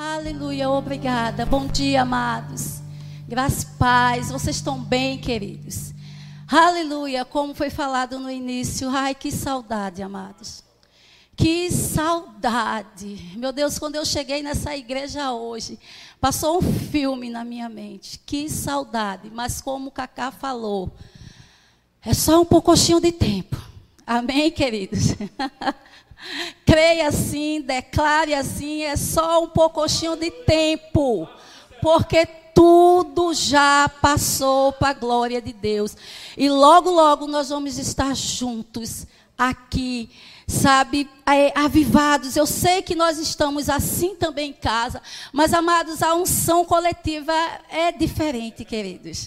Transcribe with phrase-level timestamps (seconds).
[0.00, 1.44] Aleluia, obrigada.
[1.44, 2.80] Bom dia, amados.
[3.26, 4.30] Graças e paz.
[4.30, 5.92] Vocês estão bem, queridos?
[6.46, 8.88] Aleluia, como foi falado no início.
[8.90, 10.62] Ai, que saudade, amados.
[11.36, 13.32] Que saudade.
[13.36, 15.80] Meu Deus, quando eu cheguei nessa igreja hoje,
[16.20, 18.20] passou um filme na minha mente.
[18.24, 19.28] Que saudade.
[19.34, 20.92] Mas como o Cacá falou,
[22.04, 23.60] é só um pouquinho de tempo.
[24.06, 25.16] Amém, queridos?
[26.64, 31.28] Creia assim, declare assim, é só um pouquinho de tempo.
[31.80, 35.96] Porque tudo já passou para a glória de Deus.
[36.36, 40.10] E logo, logo nós vamos estar juntos aqui
[40.48, 42.34] sabe, é, avivados.
[42.34, 47.34] Eu sei que nós estamos assim também em casa, mas amados, a unção coletiva
[47.68, 49.26] é diferente, queridos.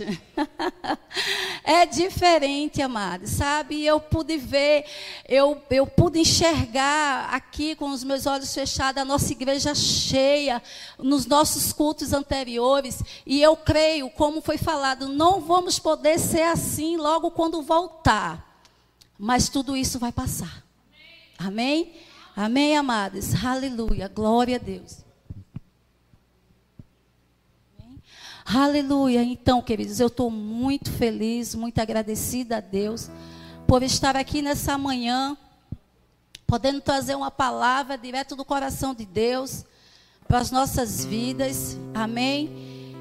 [1.63, 3.85] é diferente, amados, sabe?
[3.85, 4.84] Eu pude ver,
[5.30, 10.61] eu, eu pude enxergar aqui com os meus olhos fechados a nossa igreja cheia
[10.97, 16.97] nos nossos cultos anteriores, e eu creio, como foi falado, não vamos poder ser assim
[16.97, 18.50] logo quando voltar.
[19.19, 20.70] Mas tudo isso vai passar.
[21.45, 21.94] Amém?
[22.36, 23.34] Amém, amados?
[23.44, 24.08] Aleluia.
[24.08, 25.03] Glória a Deus.
[27.80, 28.02] Amém?
[28.45, 29.23] Aleluia.
[29.23, 33.09] Então, queridos, eu estou muito feliz, muito agradecida a Deus
[33.67, 35.36] por estar aqui nessa manhã,
[36.45, 39.66] podendo trazer uma palavra direto do coração de Deus
[40.28, 41.75] para as nossas vidas.
[41.94, 42.94] Amém?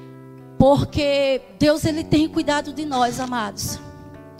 [0.57, 3.79] Porque Deus ele tem cuidado de nós, amados.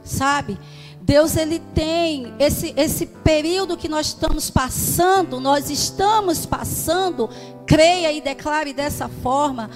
[0.03, 0.57] Sabe?
[1.02, 7.30] Deus ele tem esse, esse período que nós estamos passando, nós estamos passando,
[7.66, 9.69] creia e declare dessa forma,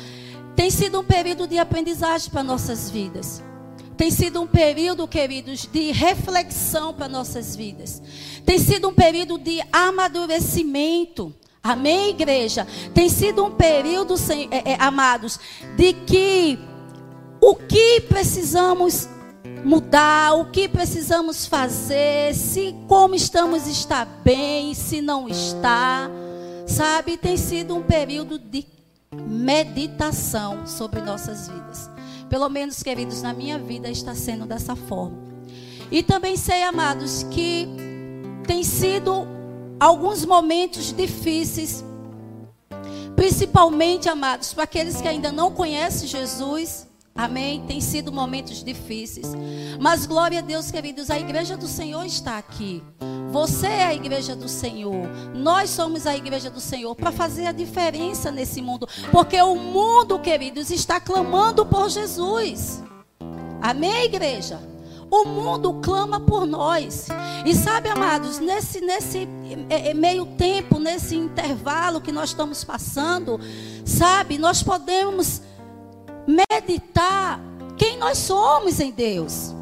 [0.55, 3.43] tem sido um período de aprendizagem para nossas vidas.
[3.97, 8.01] Tem sido um período, queridos, de reflexão para nossas vidas.
[8.45, 11.33] Tem sido um período de amadurecimento.
[11.63, 12.67] Amém, igreja?
[12.93, 14.15] Tem sido um período,
[14.51, 15.39] é, é, amados,
[15.75, 16.59] de que
[17.41, 19.07] o que precisamos
[19.65, 26.07] mudar, o que precisamos fazer, se como estamos está bem, se não está.
[26.67, 28.63] Sabe, tem sido um período de
[29.27, 31.89] meditação sobre nossas vidas.
[32.29, 35.17] Pelo menos, queridos, na minha vida está sendo dessa forma.
[35.91, 37.67] E também sei, amados, que
[38.45, 39.27] tem sido
[39.79, 41.83] alguns momentos difíceis,
[43.15, 46.87] principalmente, amados, para aqueles que ainda não conhecem Jesus
[47.17, 47.61] Amém?
[47.65, 49.27] Tem sido momentos difíceis.
[49.79, 52.83] Mas glória a Deus, queridos, a igreja do Senhor está aqui.
[53.31, 55.07] Você é a igreja do Senhor.
[55.33, 58.85] Nós somos a igreja do Senhor para fazer a diferença nesse mundo.
[59.13, 62.83] Porque o mundo, queridos, está clamando por Jesus.
[63.61, 64.59] Amém, igreja?
[65.09, 67.07] O mundo clama por nós.
[67.45, 69.25] E sabe, amados, nesse, nesse
[69.69, 73.39] é, é, meio tempo, nesse intervalo que nós estamos passando,
[73.85, 75.41] sabe, nós podemos
[76.27, 77.39] meditar
[77.77, 79.53] quem nós somos em Deus.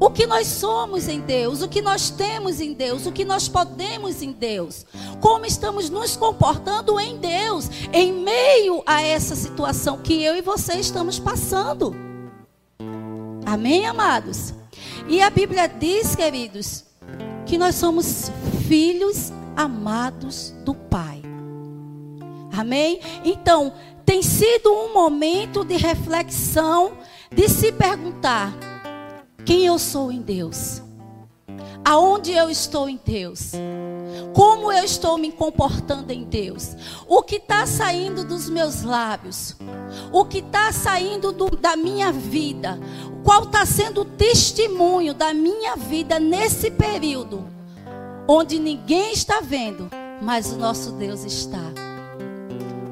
[0.00, 3.48] O que nós somos em Deus, o que nós temos em Deus, o que nós
[3.48, 4.86] podemos em Deus,
[5.20, 10.74] como estamos nos comportando em Deus, em meio a essa situação que eu e você
[10.74, 11.96] estamos passando.
[13.44, 14.54] Amém, amados?
[15.08, 16.84] E a Bíblia diz, queridos,
[17.44, 18.30] que nós somos
[18.68, 21.22] filhos amados do Pai.
[22.56, 23.00] Amém?
[23.24, 23.72] Então,
[24.08, 26.92] tem sido um momento de reflexão,
[27.30, 28.54] de se perguntar:
[29.44, 30.80] quem eu sou em Deus?
[31.84, 33.52] Aonde eu estou em Deus?
[34.34, 36.74] Como eu estou me comportando em Deus?
[37.06, 39.54] O que está saindo dos meus lábios?
[40.10, 42.78] O que está saindo do, da minha vida?
[43.22, 47.44] Qual está sendo o testemunho da minha vida nesse período?
[48.26, 49.90] Onde ninguém está vendo,
[50.22, 51.88] mas o nosso Deus está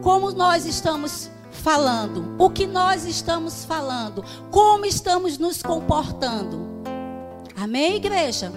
[0.07, 6.65] como nós estamos falando, o que nós estamos falando, como estamos nos comportando.
[7.57, 8.53] Amém, igreja?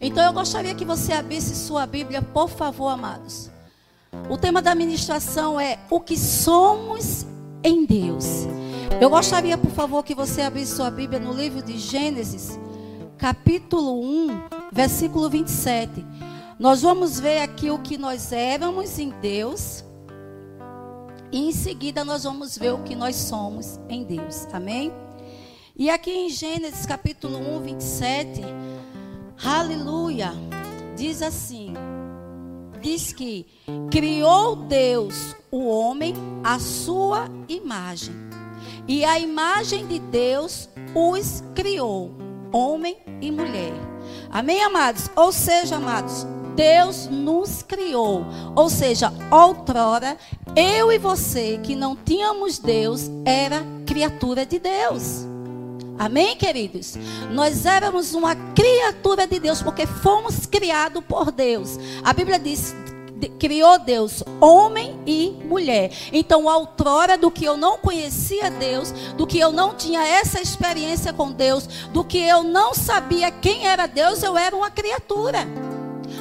[0.00, 3.50] Então eu gostaria que você abrisse sua Bíblia, por favor, amados.
[4.30, 7.26] O tema da ministração é o que somos
[7.64, 8.46] em Deus.
[9.00, 12.56] Eu gostaria, por favor, que você abrisse sua Bíblia no livro de Gênesis,
[13.18, 16.06] capítulo 1, versículo 27.
[16.56, 19.87] Nós vamos ver aqui o que nós éramos em Deus
[21.30, 24.46] e em seguida nós vamos ver o que nós somos em Deus.
[24.52, 24.92] Amém?
[25.76, 28.40] E aqui em Gênesis capítulo 1, 27,
[29.44, 30.32] aleluia,
[30.96, 31.74] diz assim:
[32.80, 33.46] diz que
[33.90, 38.14] criou Deus o homem à sua imagem,
[38.86, 42.12] e a imagem de Deus os criou,
[42.52, 43.72] homem e mulher.
[44.30, 45.10] Amém, amados?
[45.14, 46.26] Ou seja, amados,
[46.58, 48.26] Deus nos criou.
[48.56, 50.16] Ou seja, outrora,
[50.56, 55.24] eu e você que não tínhamos Deus, era criatura de Deus.
[55.96, 56.96] Amém, queridos?
[57.30, 61.78] Nós éramos uma criatura de Deus porque fomos criados por Deus.
[62.02, 62.74] A Bíblia diz:
[63.38, 65.92] criou Deus homem e mulher.
[66.12, 71.12] Então, outrora do que eu não conhecia Deus, do que eu não tinha essa experiência
[71.12, 75.46] com Deus, do que eu não sabia quem era Deus, eu era uma criatura.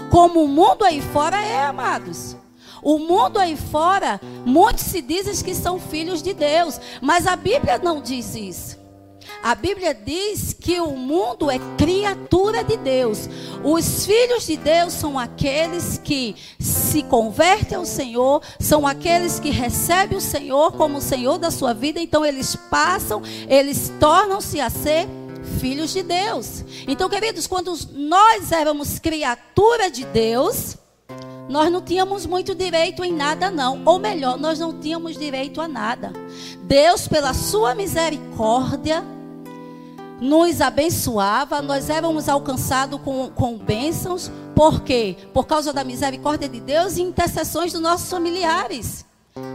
[0.10, 2.36] Como o mundo aí fora é, amados.
[2.82, 7.78] O mundo aí fora, muitos se dizem que são filhos de Deus, mas a Bíblia
[7.78, 8.78] não diz isso.
[9.44, 13.30] A Bíblia diz que o mundo é criatura de Deus.
[13.64, 20.18] Os filhos de Deus são aqueles que se convertem ao Senhor, são aqueles que recebem
[20.18, 25.08] o Senhor como o Senhor da sua vida, então eles passam, eles tornam-se a ser
[25.60, 26.64] filhos de Deus.
[26.88, 30.78] Então, queridos, quando nós éramos criatura de Deus,
[31.50, 33.82] nós não tínhamos muito direito em nada, não.
[33.86, 36.12] Ou melhor, nós não tínhamos direito a nada.
[36.64, 39.04] Deus, pela sua misericórdia,
[40.20, 45.16] nos abençoava, nós éramos alcançados com, com bênçãos, por quê?
[45.34, 49.06] Por causa da misericórdia de Deus e intercessões dos nossos familiares.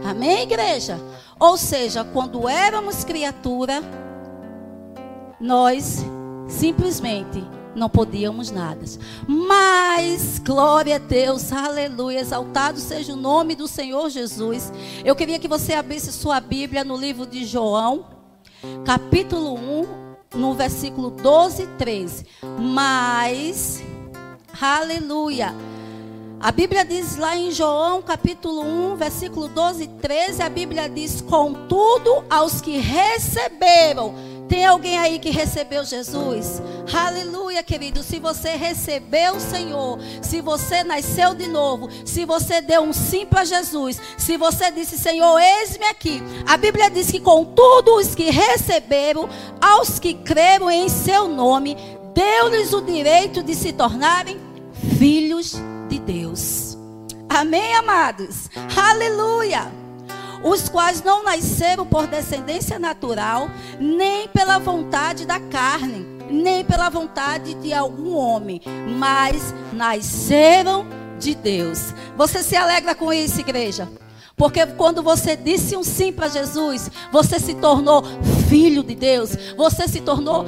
[0.09, 0.99] Amém, igreja?
[1.37, 3.83] Ou seja, quando éramos criatura,
[5.43, 6.05] nós
[6.47, 7.43] simplesmente
[7.75, 8.85] não podíamos nada.
[9.27, 14.71] Mas, glória a Deus, aleluia, exaltado seja o nome do Senhor Jesus.
[15.03, 18.05] Eu queria que você abrisse sua Bíblia no livro de João,
[18.85, 22.25] capítulo 1, no versículo 12 e 13.
[22.57, 23.83] Mas,
[24.61, 25.53] aleluia.
[26.39, 31.21] A Bíblia diz lá em João capítulo 1, versículo 12 e 13, a Bíblia diz:
[31.21, 34.13] Contudo, aos que receberam
[34.53, 36.61] tem alguém aí que recebeu Jesus?
[36.93, 38.03] Aleluia, querido.
[38.03, 43.25] Se você recebeu o Senhor, se você nasceu de novo, se você deu um sim
[43.25, 46.21] para Jesus, se você disse, Senhor, eis-me aqui.
[46.47, 49.27] A Bíblia diz que com todos os que receberam,
[49.59, 51.75] aos que creram em seu nome,
[52.13, 54.39] deu-lhes o direito de se tornarem
[54.99, 55.55] filhos
[55.89, 56.77] de Deus.
[57.27, 58.51] Amém, amados?
[58.77, 59.82] Aleluia
[60.43, 63.49] os quais não nasceram por descendência natural,
[63.79, 68.61] nem pela vontade da carne, nem pela vontade de algum homem,
[68.97, 70.85] mas nasceram
[71.17, 71.93] de Deus.
[72.17, 73.89] Você se alegra com isso, igreja?
[74.35, 78.03] Porque quando você disse um sim para Jesus, você se tornou
[78.49, 80.45] filho de Deus, você se tornou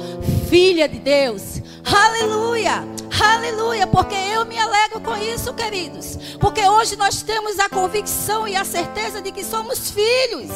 [0.48, 1.62] filha de Deus.
[1.84, 2.95] Aleluia!
[3.20, 3.86] Aleluia!
[3.86, 6.18] Porque eu me alegro com isso, queridos.
[6.40, 10.50] Porque hoje nós temos a convicção e a certeza de que somos filhos.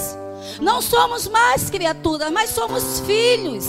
[0.60, 3.64] Não somos mais criaturas, mas somos filhos.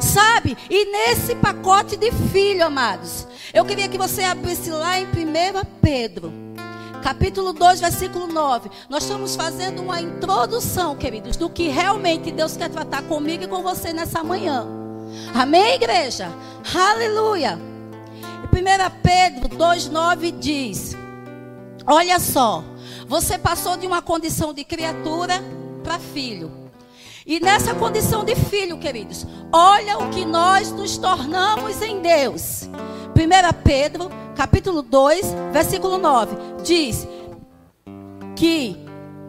[0.00, 0.56] Sabe?
[0.68, 5.08] E nesse pacote de filho, amados, eu queria que você abrisse lá em 1
[5.80, 6.42] Pedro
[7.02, 8.70] capítulo 2, versículo 9.
[8.88, 13.60] Nós estamos fazendo uma introdução, queridos, do que realmente Deus quer tratar comigo e com
[13.60, 14.64] você nessa manhã.
[15.34, 16.32] Amém, igreja?
[16.72, 17.71] Aleluia.
[18.54, 20.94] 1 Pedro 2,9 diz:
[21.86, 22.62] Olha só,
[23.08, 25.42] você passou de uma condição de criatura
[25.82, 26.52] para filho.
[27.24, 32.68] E nessa condição de filho, queridos, olha o que nós nos tornamos em Deus.
[33.14, 37.06] 1 Pedro, capítulo 2, versículo 9, diz
[38.36, 38.76] que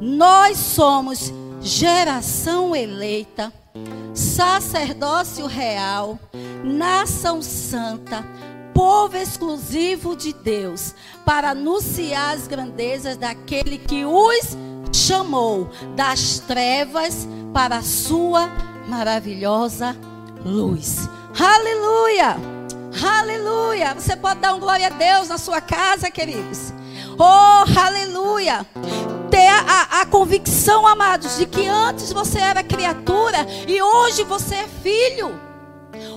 [0.01, 1.31] nós somos
[1.61, 3.53] geração eleita,
[4.13, 6.19] sacerdócio real,
[6.63, 8.25] nação santa,
[8.73, 14.57] povo exclusivo de Deus, para anunciar as grandezas daquele que os
[14.91, 18.49] chamou das trevas para a sua
[18.87, 19.95] maravilhosa
[20.45, 21.07] luz.
[21.39, 22.37] Aleluia!
[23.01, 23.93] Aleluia!
[23.95, 26.73] Você pode dar um glória a Deus na sua casa, queridos.
[27.17, 28.65] Oh, aleluia!
[29.29, 34.67] Ter a, a, convicção, amados, de que antes você era criatura e hoje você é
[34.67, 35.52] filho.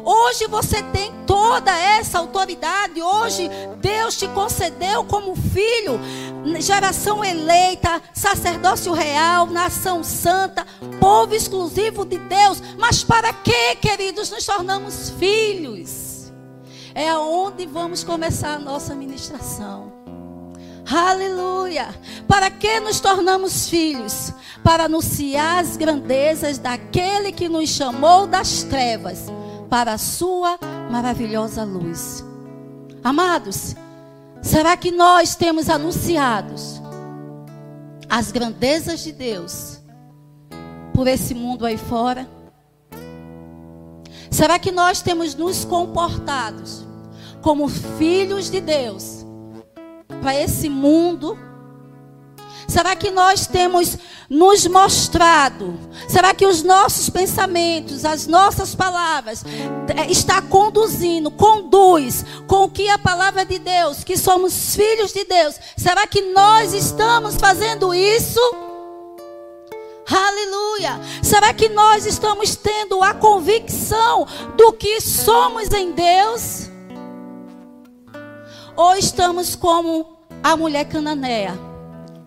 [0.08, 3.02] Hoje você tem toda essa autoridade.
[3.02, 5.98] Hoje Deus te concedeu como filho,
[6.60, 10.64] geração eleita, sacerdócio real, nação santa,
[11.00, 12.62] povo exclusivo de Deus.
[12.78, 16.32] Mas para que, queridos, nos tornamos filhos?
[16.94, 19.92] É aonde vamos começar a nossa ministração.
[20.88, 21.88] Aleluia!
[22.28, 24.32] Para que nos tornamos filhos?
[24.62, 29.26] Para anunciar as grandezas daquele que nos chamou das trevas
[29.68, 30.58] para a sua
[30.90, 32.25] maravilhosa luz.
[33.02, 33.75] Amados,
[34.42, 36.80] será que nós temos anunciados
[38.08, 39.80] as grandezas de Deus
[40.92, 42.28] por esse mundo aí fora?
[44.30, 46.85] Será que nós temos nos comportados
[47.40, 49.25] como filhos de Deus
[50.20, 51.38] para esse mundo?
[52.66, 53.96] Será que nós temos
[54.28, 55.78] nos mostrado?
[56.09, 62.88] Será que os nossos pensamentos, as nossas palavras eh, está conduzindo, conduz com o que
[62.88, 65.56] a palavra de Deus, que somos filhos de Deus?
[65.76, 68.40] Será que nós estamos fazendo isso?
[70.09, 71.00] Aleluia!
[71.21, 76.71] Será que nós estamos tendo a convicção do que somos em Deus?
[78.76, 81.65] Ou estamos como a mulher cananeia?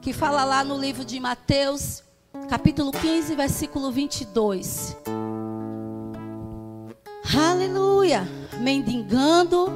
[0.02, 2.04] Que fala lá no livro de Mateus,
[2.50, 4.96] capítulo 15, versículo 22.
[7.38, 8.28] Aleluia!
[8.60, 9.70] Mendigando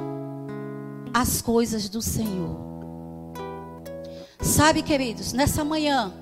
[1.14, 2.58] as coisas do Senhor.
[4.42, 6.14] Sabe, queridos, nessa manhã,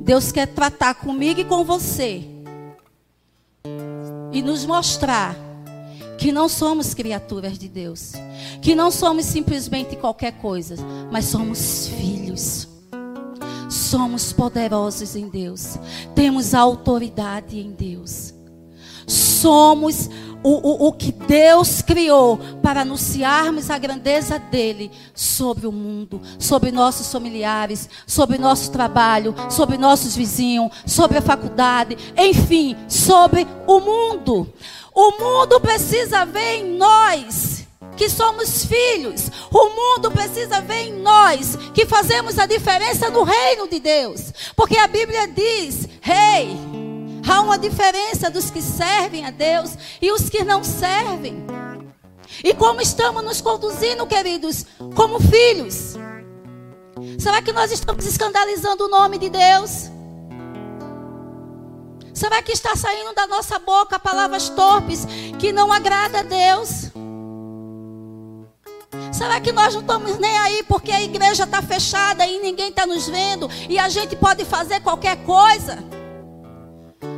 [0.00, 2.24] Deus quer tratar comigo e com você
[4.32, 5.34] e nos mostrar
[6.26, 8.10] que não somos criaturas de Deus,
[8.60, 10.74] que não somos simplesmente qualquer coisa,
[11.08, 12.66] mas somos filhos.
[13.70, 15.78] Somos poderosos em Deus,
[16.16, 18.34] temos autoridade em Deus.
[19.06, 20.10] Somos
[20.42, 26.72] o, o, o que Deus criou para anunciarmos a grandeza dele sobre o mundo, sobre
[26.72, 34.52] nossos familiares, sobre nosso trabalho, sobre nossos vizinhos, sobre a faculdade, enfim, sobre o mundo.
[34.96, 37.66] O mundo precisa ver em nós
[37.98, 39.30] que somos filhos.
[39.52, 44.32] O mundo precisa ver em nós que fazemos a diferença no reino de Deus.
[44.56, 46.56] Porque a Bíblia diz: Rei, hey,
[47.28, 51.44] há uma diferença dos que servem a Deus e os que não servem.
[52.42, 55.94] E como estamos nos conduzindo, queridos, como filhos?
[57.18, 59.90] Será que nós estamos escandalizando o nome de Deus?
[62.16, 65.06] Será que está saindo da nossa boca palavras torpes
[65.38, 66.90] que não agrada a Deus?
[69.12, 72.86] Será que nós não estamos nem aí porque a igreja está fechada e ninguém está
[72.86, 75.84] nos vendo e a gente pode fazer qualquer coisa?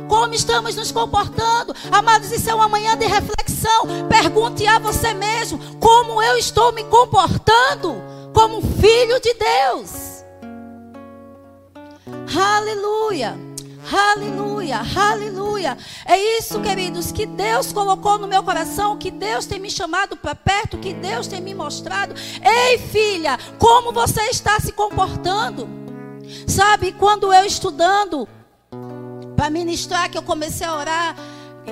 [0.09, 1.73] Como estamos nos comportando?
[1.89, 3.87] Amados, isso é uma manhã de reflexão.
[4.09, 7.95] Pergunte a você mesmo: como eu estou me comportando
[8.33, 10.25] como filho de Deus?
[12.37, 13.48] Aleluia.
[13.91, 15.75] Aleluia, aleluia.
[16.05, 20.35] É isso, queridos, que Deus colocou no meu coração, que Deus tem me chamado para
[20.35, 22.13] perto, que Deus tem me mostrado.
[22.43, 25.67] Ei, filha, como você está se comportando?
[26.47, 28.27] Sabe, quando eu estudando
[29.35, 31.15] para ministrar, que eu comecei a orar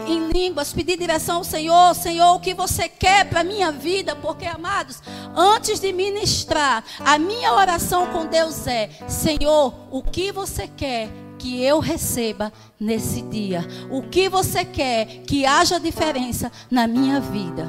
[0.08, 4.16] em línguas, pedir direção ao Senhor, Senhor, o que você quer para a minha vida,
[4.16, 5.04] porque, amados,
[5.36, 11.64] antes de ministrar, a minha oração com Deus é: Senhor, o que você quer que
[11.64, 13.66] eu receba nesse dia?
[13.90, 17.68] O que você quer que haja diferença na minha vida?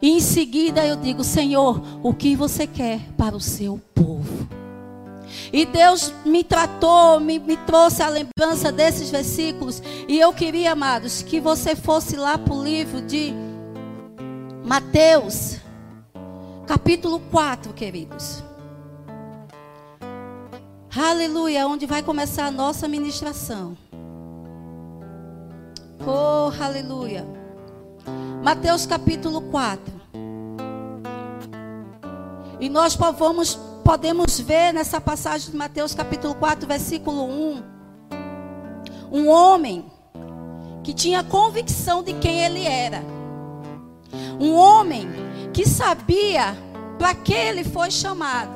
[0.00, 4.48] E em seguida eu digo, Senhor, o que você quer para o seu povo?
[5.52, 9.82] E Deus me tratou, me, me trouxe a lembrança desses versículos.
[10.06, 13.32] E eu queria, amados, que você fosse lá para o livro de
[14.64, 15.56] Mateus,
[16.66, 18.45] capítulo 4, queridos.
[20.98, 23.76] Aleluia, onde vai começar a nossa ministração.
[26.00, 27.26] Oh, aleluia.
[28.42, 29.92] Mateus capítulo 4.
[32.58, 37.62] E nós vamos, podemos ver nessa passagem de Mateus capítulo 4, versículo 1.
[39.12, 39.84] Um homem
[40.82, 43.04] que tinha convicção de quem ele era.
[44.40, 45.06] Um homem
[45.52, 46.56] que sabia
[46.98, 48.55] para que ele foi chamado.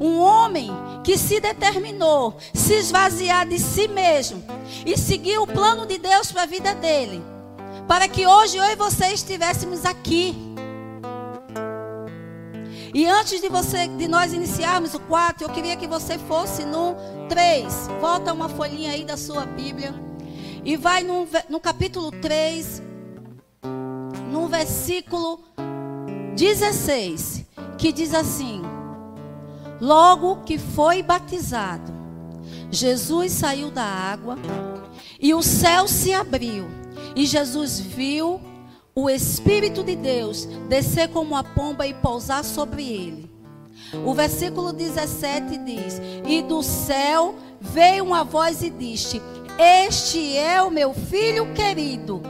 [0.00, 0.70] Um homem
[1.04, 4.42] que se determinou se esvaziar de si mesmo
[4.84, 7.22] e seguir o plano de Deus para a vida dele,
[7.88, 10.34] para que hoje eu e você estivéssemos aqui.
[12.92, 16.96] E antes de você de nós iniciarmos o 4, eu queria que você fosse no
[17.28, 17.88] 3.
[18.00, 19.94] Volta uma folhinha aí da sua Bíblia.
[20.64, 22.82] E vai no, no capítulo 3,
[24.30, 25.40] no versículo
[26.36, 27.46] 16,
[27.78, 28.62] que diz assim:
[29.80, 31.92] Logo que foi batizado,
[32.70, 34.36] Jesus saiu da água
[35.18, 36.66] e o céu se abriu.
[37.16, 38.40] E Jesus viu
[38.94, 43.30] o Espírito de Deus descer como uma pomba e pousar sobre ele.
[44.04, 49.20] O versículo 17 diz: E do céu veio uma voz e disse:
[49.58, 52.22] Este é o meu filho querido,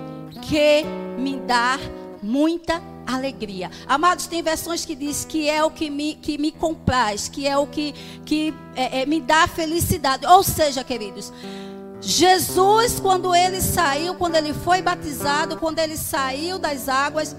[0.43, 0.85] que
[1.19, 1.79] me dá
[2.23, 2.81] muita
[3.15, 3.71] alegria.
[3.87, 7.57] Amados, tem versões que diz que é o que me, que me compraz, que é
[7.57, 10.27] o que, que é, é, me dá felicidade.
[10.27, 11.33] Ou seja, queridos,
[12.01, 17.37] Jesus, quando ele saiu, quando ele foi batizado, quando ele saiu das águas,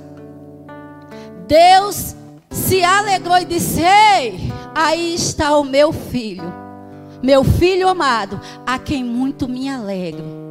[1.47, 2.15] Deus
[2.49, 6.53] se alegrou e disse: Ei, aí está o meu filho,
[7.23, 10.41] meu filho amado, a quem muito me alegro.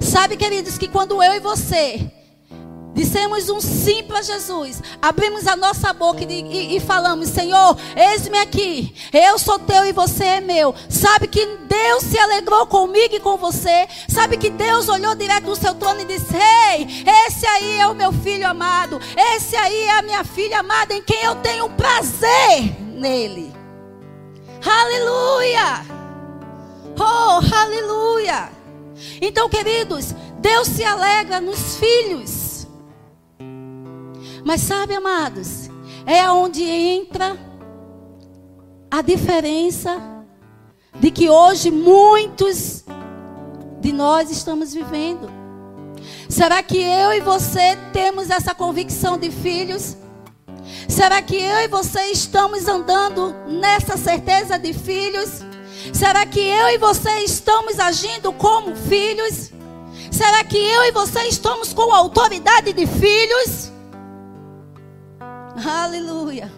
[0.00, 2.10] Sabe, queridos, que quando eu e você
[3.02, 8.38] dissemos um sim para Jesus, abrimos a nossa boca e, e, e falamos: Senhor, eis-me
[8.38, 10.72] aqui, eu sou teu e você é meu.
[10.88, 13.88] Sabe que Deus se alegrou comigo e com você.
[14.08, 16.86] Sabe que Deus olhou direto do seu trono e disse: Ei,
[17.26, 19.00] esse aí é o meu filho amado,
[19.34, 23.52] esse aí é a minha filha amada, em quem eu tenho prazer nele.
[24.64, 25.84] Aleluia!
[26.96, 28.50] Oh, aleluia!
[29.20, 32.51] Então, queridos, Deus se alegra nos filhos.
[34.44, 35.70] Mas sabe, amados,
[36.04, 37.36] é onde entra
[38.90, 40.00] a diferença
[40.98, 42.84] de que hoje muitos
[43.80, 45.30] de nós estamos vivendo.
[46.28, 49.96] Será que eu e você temos essa convicção de filhos?
[50.88, 55.42] Será que eu e você estamos andando nessa certeza de filhos?
[55.92, 59.50] Será que eu e você estamos agindo como filhos?
[60.10, 63.71] Será que eu e você estamos com autoridade de filhos?
[65.56, 66.50] Aleluia.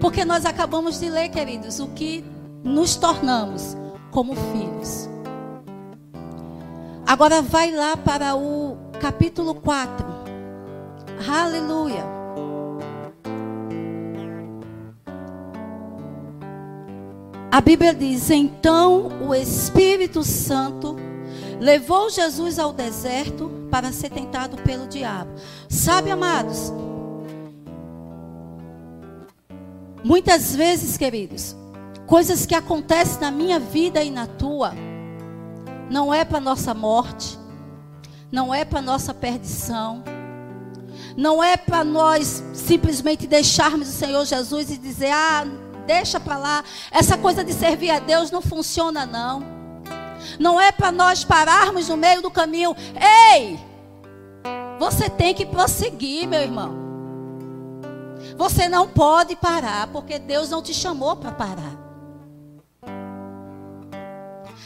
[0.00, 2.24] Porque nós acabamos de ler, queridos, o que
[2.64, 3.76] nos tornamos
[4.10, 5.08] como filhos.
[7.06, 10.06] Agora vai lá para o capítulo 4.
[11.28, 12.04] Aleluia.
[17.50, 20.96] A Bíblia diz: Então o Espírito Santo
[21.58, 25.30] levou Jesus ao deserto para ser tentado pelo diabo.
[25.68, 26.72] Sabe, amados?
[30.02, 31.54] Muitas vezes, queridos,
[32.06, 34.72] coisas que acontecem na minha vida e na tua,
[35.90, 37.38] não é para nossa morte,
[38.32, 40.02] não é para nossa perdição,
[41.16, 45.44] não é para nós simplesmente deixarmos o Senhor Jesus e dizer: "Ah,
[45.86, 49.60] deixa para lá, essa coisa de servir a Deus não funciona não".
[50.38, 52.74] Não é para nós pararmos no meio do caminho.
[53.34, 53.58] Ei!
[54.78, 56.79] Você tem que prosseguir, meu irmão.
[58.40, 61.76] Você não pode parar, porque Deus não te chamou para parar.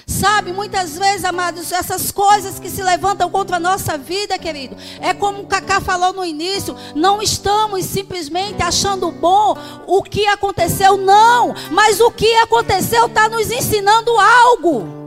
[0.07, 5.13] Sabe, muitas vezes, amados, essas coisas que se levantam contra a nossa vida, querido, é
[5.13, 9.57] como o Cacá falou no início, não estamos simplesmente achando bom
[9.89, 15.04] o que aconteceu, não, mas o que aconteceu está nos ensinando algo.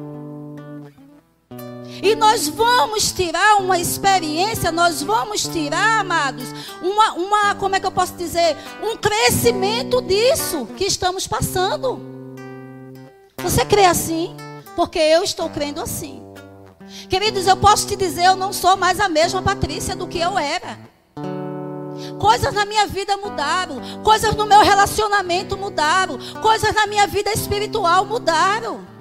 [2.01, 6.45] E nós vamos tirar uma experiência, nós vamos tirar, amados,
[6.81, 8.55] uma, uma, como é que eu posso dizer?
[8.81, 11.99] Um crescimento disso que estamos passando.
[13.37, 14.35] Você crê assim?
[14.75, 16.23] Porque eu estou crendo assim.
[17.09, 20.37] Queridos, eu posso te dizer, eu não sou mais a mesma Patrícia do que eu
[20.37, 20.77] era.
[22.19, 28.05] Coisas na minha vida mudaram, coisas no meu relacionamento mudaram, coisas na minha vida espiritual
[28.05, 28.96] mudaram.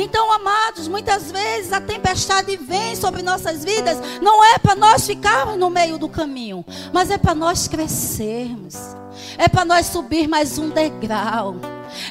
[0.00, 5.56] Então, amados, muitas vezes a tempestade vem sobre nossas vidas, não é para nós ficarmos
[5.56, 8.76] no meio do caminho, mas é para nós crescermos,
[9.36, 11.56] é para nós subir mais um degrau.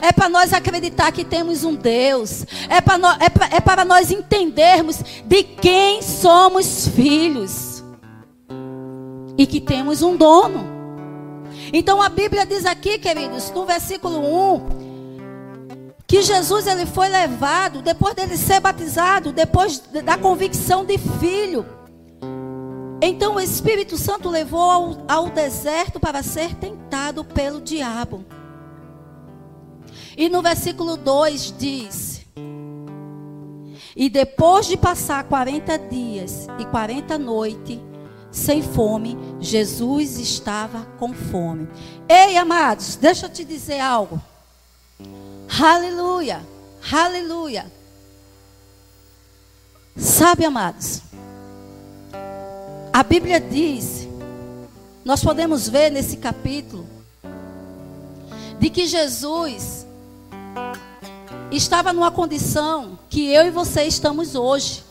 [0.01, 2.43] É para nós acreditar que temos um Deus.
[2.67, 7.83] É para, no, é, para, é para nós entendermos de quem somos filhos.
[9.37, 10.65] E que temos um dono.
[11.71, 14.17] Então a Bíblia diz aqui, queridos, no versículo
[14.55, 14.86] 1,
[16.07, 21.65] que Jesus ele foi levado depois dele ser batizado, depois da convicção de filho.
[23.01, 28.25] Então o Espírito Santo levou ao, ao deserto para ser tentado pelo diabo.
[30.15, 32.25] E no versículo 2 diz:
[33.95, 37.79] E depois de passar 40 dias e 40 noites
[38.31, 41.67] sem fome, Jesus estava com fome.
[42.07, 44.21] Ei, amados, deixa eu te dizer algo.
[45.49, 46.45] Aleluia,
[46.91, 47.71] aleluia.
[49.95, 51.01] Sabe, amados,
[52.93, 54.07] a Bíblia diz,
[55.03, 56.85] nós podemos ver nesse capítulo,
[58.59, 59.87] de que Jesus
[61.51, 64.83] estava numa condição que eu e você estamos hoje.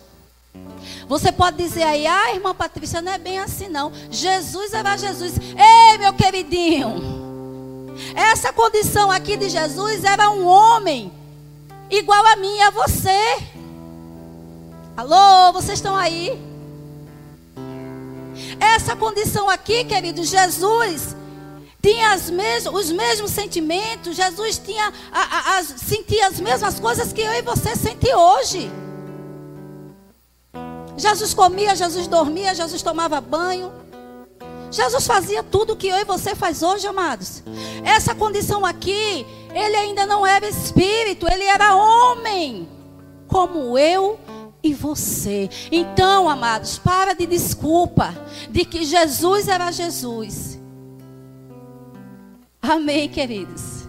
[1.09, 3.92] Você pode dizer aí, ah, irmã Patrícia, não é bem assim não.
[4.11, 5.35] Jesus era Jesus.
[5.38, 7.26] Ei, meu queridinho.
[8.14, 11.12] Essa condição aqui de Jesus era um homem
[11.90, 13.38] igual a mim e a você.
[14.96, 16.40] Alô, vocês estão aí?
[18.61, 21.16] Essa condição aqui, querido, Jesus
[21.82, 27.20] tinha as mes os mesmos sentimentos, Jesus tinha a, a, sentia as mesmas coisas que
[27.20, 28.70] eu e você sentem hoje.
[30.96, 33.70] Jesus comia, Jesus dormia, Jesus tomava banho.
[34.77, 37.43] Jesus fazia tudo o que eu e você faz hoje, amados.
[37.83, 42.69] Essa condição aqui, ele ainda não era espírito, ele era homem,
[43.27, 44.21] como eu
[44.62, 45.49] e você.
[45.73, 48.15] Então, amados, para de desculpa
[48.51, 50.61] de que Jesus era Jesus.
[52.61, 53.87] Amém, queridos.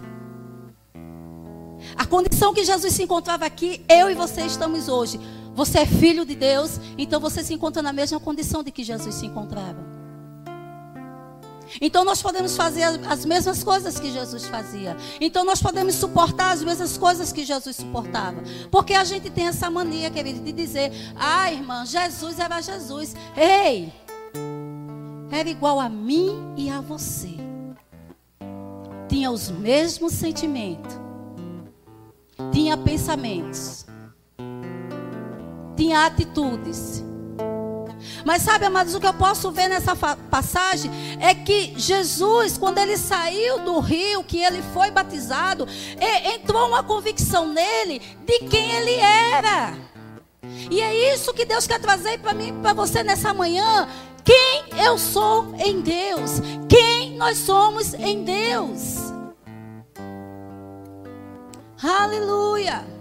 [1.96, 5.20] A condição que Jesus se encontrava aqui, eu e você estamos hoje.
[5.54, 9.16] Você é filho de Deus, então você se encontra na mesma condição de que Jesus
[9.16, 9.97] se encontrava.
[11.80, 14.96] Então nós podemos fazer as mesmas coisas que Jesus fazia.
[15.20, 18.42] Então nós podemos suportar as mesmas coisas que Jesus suportava.
[18.70, 23.14] Porque a gente tem essa mania, querido, de dizer: ah, irmã, Jesus era Jesus.
[23.36, 23.92] Ei,
[25.30, 27.36] era igual a mim e a você.
[29.08, 30.98] Tinha os mesmos sentimentos.
[32.52, 33.86] Tinha pensamentos.
[35.76, 37.04] Tinha atitudes
[38.24, 42.96] mas sabe, amados, o que eu posso ver nessa passagem é que Jesus, quando ele
[42.96, 45.66] saiu do rio, que ele foi batizado,
[46.34, 49.76] entrou uma convicção nele de quem ele era.
[50.70, 53.88] E é isso que Deus quer trazer para mim, para você nessa manhã.
[54.24, 56.40] Quem eu sou em Deus?
[56.68, 58.96] Quem nós somos em Deus?
[61.82, 62.97] Aleluia.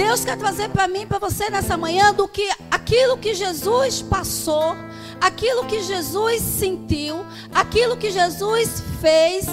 [0.00, 4.74] Deus quer trazer para mim, para você nessa manhã, do que aquilo que Jesus passou,
[5.20, 7.16] aquilo que Jesus sentiu,
[7.54, 9.44] aquilo que Jesus fez,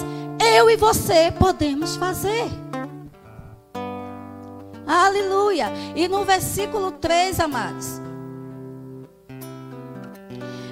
[0.55, 2.45] eu e você podemos fazer.
[4.87, 5.69] Aleluia.
[5.97, 8.01] E no versículo 3, amados,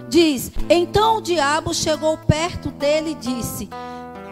[0.08, 3.68] diz: Então o diabo chegou perto dele e disse: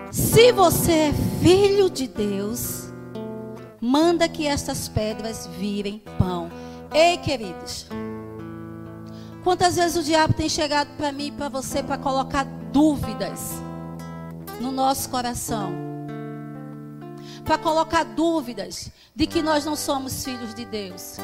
[0.10, 2.83] Se você é filho de Deus,
[3.84, 6.50] manda que estas pedras virem pão.
[6.94, 7.86] Ei, queridos,
[9.44, 13.52] quantas vezes o diabo tem chegado para mim e para você para colocar dúvidas
[14.62, 15.74] no nosso coração?
[17.44, 21.18] Para colocar dúvidas de que nós não somos filhos de Deus.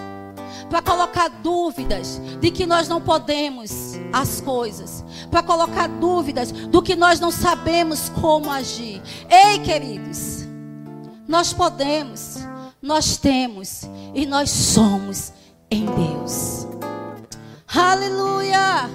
[0.69, 5.01] Para colocar dúvidas de que nós não podemos as coisas.
[5.31, 9.01] Para colocar dúvidas do que nós não sabemos como agir.
[9.29, 10.45] Ei, queridos,
[11.25, 12.48] nós podemos
[12.81, 15.33] nós temos e nós somos
[15.69, 16.67] em Deus.
[17.67, 18.89] Aleluia!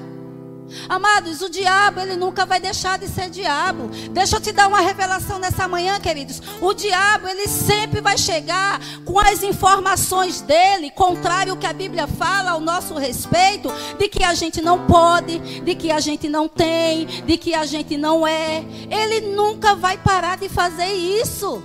[0.88, 3.88] Amados, o diabo, ele nunca vai deixar de ser diabo.
[4.10, 6.42] Deixa eu te dar uma revelação nessa manhã, queridos.
[6.60, 12.06] O diabo, ele sempre vai chegar com as informações dele, contrário ao que a Bíblia
[12.06, 13.68] fala ao nosso respeito,
[13.98, 17.64] de que a gente não pode, de que a gente não tem, de que a
[17.64, 18.64] gente não é.
[18.90, 21.62] Ele nunca vai parar de fazer isso.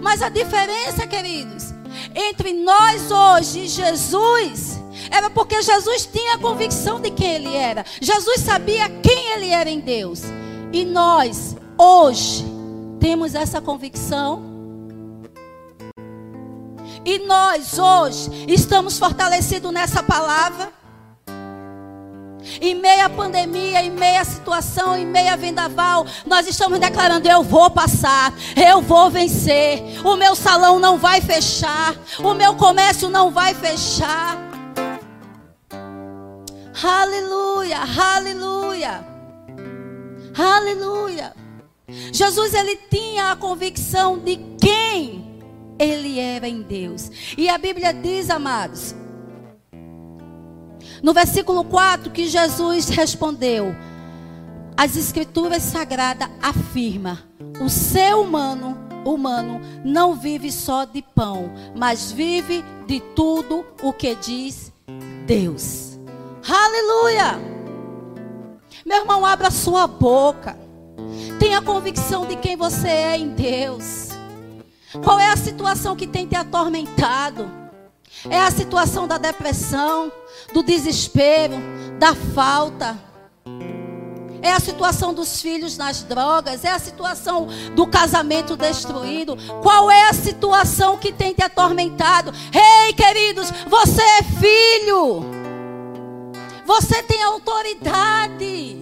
[0.00, 1.74] Mas a diferença, queridos,
[2.14, 7.84] entre nós hoje e Jesus era porque Jesus tinha a convicção de quem ele era.
[8.00, 10.22] Jesus sabia quem ele era em Deus.
[10.72, 12.44] E nós, hoje,
[13.00, 14.48] temos essa convicção.
[17.04, 20.79] E nós, hoje, estamos fortalecidos nessa palavra.
[22.60, 28.32] Em meia pandemia, em meia situação, em meia vendaval, nós estamos declarando: eu vou passar,
[28.56, 29.82] eu vou vencer.
[30.04, 34.38] O meu salão não vai fechar, o meu comércio não vai fechar.
[36.82, 39.04] Aleluia, aleluia,
[40.36, 41.34] aleluia.
[42.12, 45.42] Jesus ele tinha a convicção de quem
[45.78, 47.10] ele era em Deus.
[47.36, 48.94] E a Bíblia diz, amados,
[51.02, 53.74] no versículo 4 que Jesus respondeu:
[54.76, 57.22] As escrituras sagradas afirma:
[57.60, 64.14] o ser humano, humano não vive só de pão, mas vive de tudo o que
[64.14, 64.72] diz
[65.26, 65.98] Deus.
[66.48, 67.38] Aleluia!
[68.84, 70.58] Meu irmão, abra sua boca.
[71.38, 74.08] Tenha convicção de quem você é em Deus.
[75.04, 77.59] Qual é a situação que tem te atormentado?
[78.28, 80.12] É a situação da depressão,
[80.52, 81.54] do desespero,
[81.98, 82.98] da falta.
[84.42, 89.36] É a situação dos filhos nas drogas, é a situação do casamento destruído.
[89.62, 92.32] Qual é a situação que tem te atormentado?
[92.52, 95.24] Ei, hey, queridos, você é filho.
[96.64, 98.79] Você tem autoridade.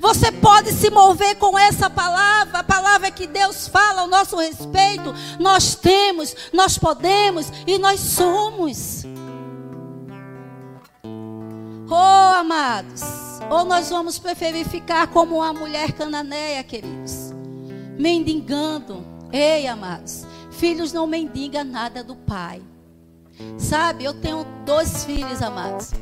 [0.00, 5.14] Você pode se mover com essa palavra, a palavra que Deus fala ao nosso respeito.
[5.38, 9.04] Nós temos, nós podemos e nós somos.
[11.90, 13.02] Oh, amados,
[13.50, 17.32] ou nós vamos preferir ficar como a mulher cananeia, queridos,
[17.98, 19.06] mendigando.
[19.32, 22.62] Ei, amados, filhos não mendigam nada do pai.
[23.56, 25.92] Sabe, eu tenho dois filhos, amados.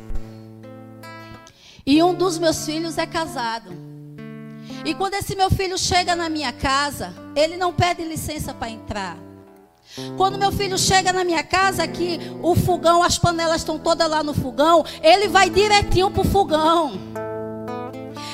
[1.87, 3.71] E um dos meus filhos é casado.
[4.85, 9.17] E quando esse meu filho chega na minha casa, ele não pede licença para entrar.
[10.17, 14.25] Quando meu filho chega na minha casa, que o fogão, as panelas estão todas lá
[14.25, 16.99] no fogão, ele vai direitinho pro fogão.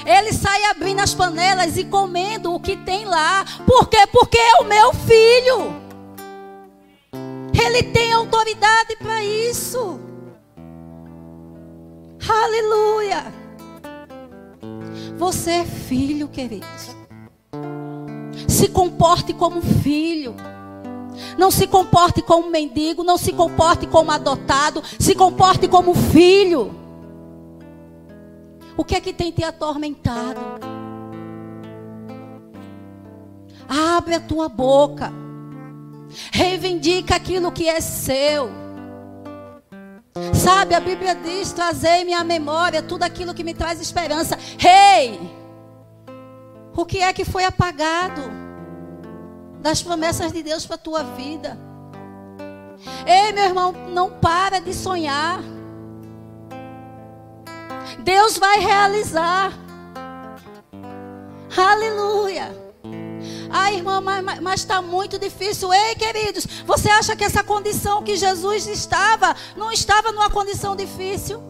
[0.07, 3.45] Ele sai abrindo as panelas e comendo o que tem lá.
[3.67, 4.07] Por quê?
[4.11, 5.83] Porque é o meu filho.
[7.53, 10.01] Ele tem autoridade para isso.
[12.27, 13.42] Aleluia.
[15.23, 16.97] Você é filho, queridos.
[18.49, 20.35] Se comporte como filho.
[21.39, 26.75] Não se comporte como mendigo, não se comporte como adotado, se comporte como filho.
[28.77, 30.41] O que é que tem te atormentado?
[33.69, 35.13] Abre a tua boca.
[36.33, 38.62] Reivindica aquilo que é seu.
[40.35, 44.39] Sabe, a Bíblia diz: trazei-me à memória tudo aquilo que me traz esperança.
[44.59, 45.43] Rei, hey,
[46.77, 48.23] o que é que foi apagado
[49.61, 51.59] das promessas de Deus para a tua vida?
[53.07, 55.41] Ei, meu irmão, não para de sonhar.
[58.01, 59.53] Deus vai realizar.
[61.57, 62.62] Aleluia.
[63.53, 64.01] Ah, irmã,
[64.41, 65.73] mas está muito difícil.
[65.73, 71.43] Ei, queridos, você acha que essa condição que Jesus estava, não estava numa condição difícil?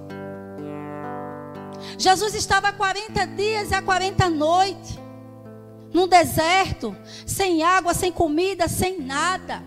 [1.97, 4.99] Jesus estava há 40 dias e há 40 noites,
[5.95, 9.63] num deserto, sem água, sem comida, sem nada.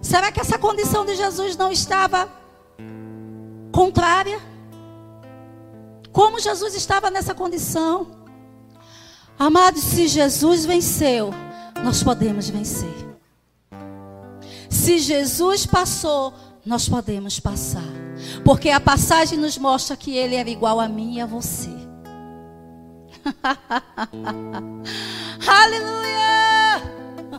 [0.00, 2.30] Será que essa condição de Jesus não estava
[3.72, 4.40] contrária.
[6.12, 8.17] Como Jesus estava nessa condição?
[9.38, 11.30] Amados, se Jesus venceu,
[11.84, 13.06] nós podemos vencer.
[14.68, 16.34] Se Jesus passou,
[16.66, 17.86] nós podemos passar.
[18.44, 21.70] Porque a passagem nos mostra que ele era igual a mim e a você.
[25.46, 26.08] Aleluia!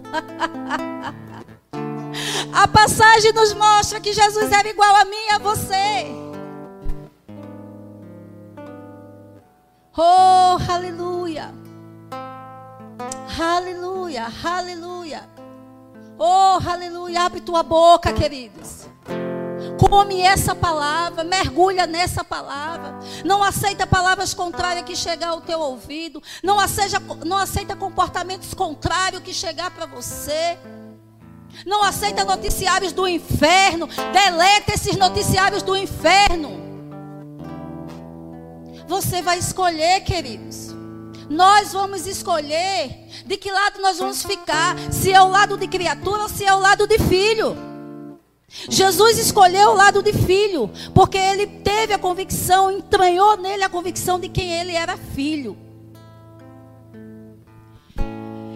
[2.52, 6.08] A passagem nos mostra que Jesus era igual a mim e a você.
[9.96, 11.54] Oh, aleluia.
[13.40, 15.30] Aleluia, aleluia.
[16.18, 17.22] Oh, aleluia.
[17.22, 18.90] Abre tua boca, queridos.
[19.80, 23.00] Come essa palavra, mergulha nessa palavra.
[23.24, 26.22] Não aceita palavras contrárias que chegar ao teu ouvido.
[26.44, 30.60] Não aceita, não aceita comportamentos contrários que chegar para você.
[31.66, 33.88] Não aceita noticiários do inferno.
[33.88, 36.60] Deleta esses noticiários do inferno.
[38.88, 40.79] Você vai escolher, queridos.
[41.30, 46.24] Nós vamos escolher de que lado nós vamos ficar, se é o lado de criatura
[46.24, 47.56] ou se é o lado de filho.
[48.48, 54.20] Jesus escolheu o lado de filho, porque ele teve a convicção, entranhou nele a convicção
[54.20, 55.56] de quem ele era filho.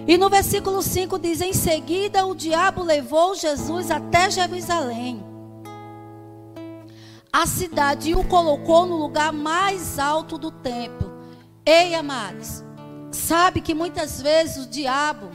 [0.07, 5.33] E no versículo 5 diz: Em seguida o diabo levou Jesus até Jerusalém
[7.33, 11.11] a cidade e o colocou no lugar mais alto do templo.
[11.65, 12.62] Ei, amados,
[13.23, 15.29] sabe que muitas vezes o diabo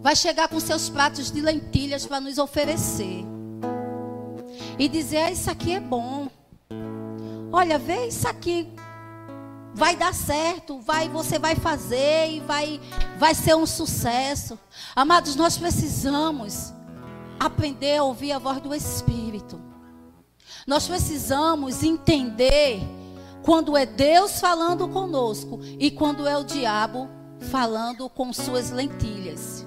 [0.00, 3.24] vai chegar com seus pratos de lentilhas para nos oferecer
[4.78, 6.28] e dizer: ah, Isso aqui é bom.
[7.52, 8.68] Olha, vê isso aqui.
[9.74, 12.78] Vai dar certo, vai, você vai fazer e vai,
[13.18, 14.58] vai ser um sucesso.
[14.94, 16.74] Amados, nós precisamos
[17.40, 19.58] aprender a ouvir a voz do Espírito.
[20.66, 22.82] Nós precisamos entender
[23.42, 27.08] quando é Deus falando conosco e quando é o diabo
[27.50, 29.66] falando com suas lentilhas.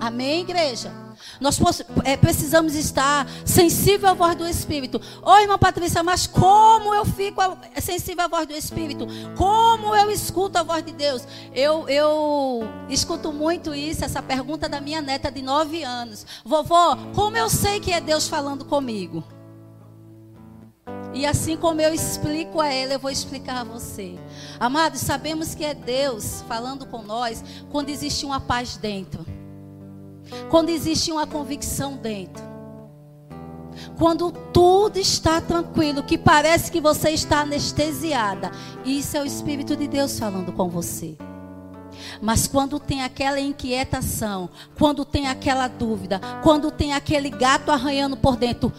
[0.00, 0.92] Amém, igreja?
[1.40, 1.58] Nós
[2.04, 5.00] é, precisamos estar sensível à voz do Espírito.
[5.22, 7.40] Oi, irmã Patrícia, mas como eu fico
[7.80, 9.06] sensível à voz do Espírito?
[9.36, 11.26] Como eu escuto a voz de Deus?
[11.54, 16.26] Eu, eu escuto muito isso, essa pergunta da minha neta de nove anos.
[16.44, 19.24] Vovó, como eu sei que é Deus falando comigo?
[21.14, 24.18] E assim como eu explico a ela, eu vou explicar a você.
[24.58, 29.24] Amados, sabemos que é Deus falando com nós quando existe uma paz dentro.
[30.50, 32.42] Quando existe uma convicção dentro.
[33.96, 38.50] Quando tudo está tranquilo, que parece que você está anestesiada.
[38.84, 41.16] Isso é o Espírito de Deus falando com você.
[42.20, 48.36] Mas quando tem aquela inquietação, quando tem aquela dúvida, quando tem aquele gato arranhando por
[48.36, 48.72] dentro,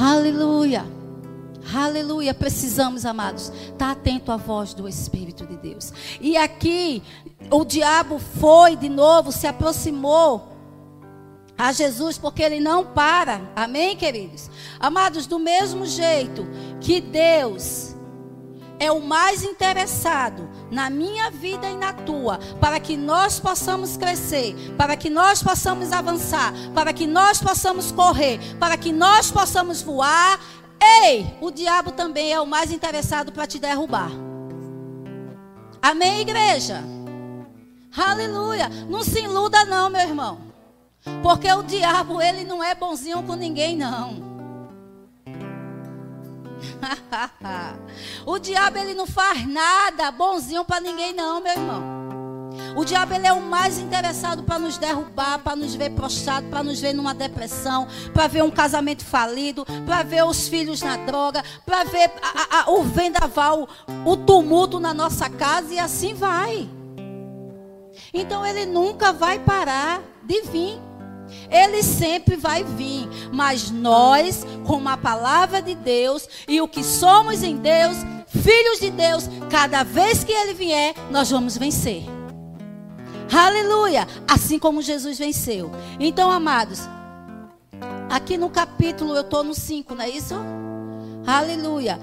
[0.00, 0.84] Aleluia.
[1.74, 2.34] Aleluia.
[2.34, 5.92] Precisamos, amados, estar tá atento à voz do Espírito de Deus.
[6.20, 7.02] E aqui,
[7.50, 10.52] o diabo foi de novo, se aproximou
[11.56, 13.40] a Jesus, porque ele não para.
[13.56, 14.50] Amém, queridos?
[14.78, 16.46] Amados, do mesmo jeito
[16.80, 17.94] que Deus
[18.78, 24.54] é o mais interessado na minha vida e na tua, para que nós possamos crescer,
[24.76, 30.40] para que nós possamos avançar, para que nós possamos correr, para que nós possamos voar.
[31.04, 34.10] Ei, o diabo também é o mais interessado para te derrubar.
[35.80, 36.82] Amém, igreja?
[37.96, 38.68] Aleluia.
[38.88, 40.38] Não se iluda não, meu irmão.
[41.22, 44.25] Porque o diabo, ele não é bonzinho com ninguém, não.
[48.26, 52.06] o diabo, ele não faz nada bonzinho para ninguém, não, meu irmão.
[52.76, 56.62] O diabo ele é o mais interessado para nos derrubar, para nos ver prostrado, para
[56.62, 61.42] nos ver numa depressão, para ver um casamento falido, para ver os filhos na droga,
[61.64, 63.68] para ver a, a, o vendaval,
[64.04, 66.68] o tumulto na nossa casa e assim vai.
[68.12, 70.80] Então ele nunca vai parar de vir.
[71.50, 77.42] Ele sempre vai vir, mas nós, com a palavra de Deus e o que somos
[77.42, 82.04] em Deus, filhos de Deus, cada vez que ele vier, nós vamos vencer.
[83.32, 84.06] Aleluia!
[84.28, 85.70] Assim como Jesus venceu.
[85.98, 86.80] Então, amados,
[88.08, 90.34] aqui no capítulo, eu estou no 5, não é isso?
[91.26, 91.98] Aleluia.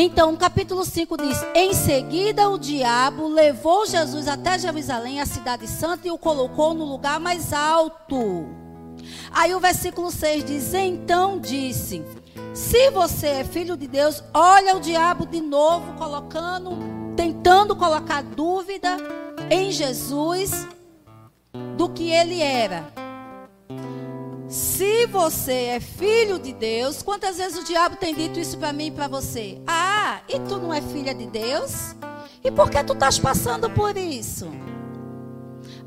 [0.00, 5.66] Então, no capítulo 5 diz: Em seguida, o diabo levou Jesus até Jerusalém, a cidade
[5.66, 8.46] santa, e o colocou no lugar mais alto.
[9.32, 12.04] Aí o versículo 6 diz: Então disse:
[12.54, 16.78] Se você é filho de Deus, olha o diabo de novo colocando,
[17.16, 18.98] tentando colocar dúvida
[19.50, 20.64] em Jesus
[21.76, 23.07] do que ele era.
[24.48, 28.86] Se você é filho de Deus, quantas vezes o diabo tem dito isso para mim
[28.86, 29.60] e para você?
[29.66, 31.94] Ah, e tu não é filha de Deus?
[32.42, 34.50] E por que tu estás passando por isso?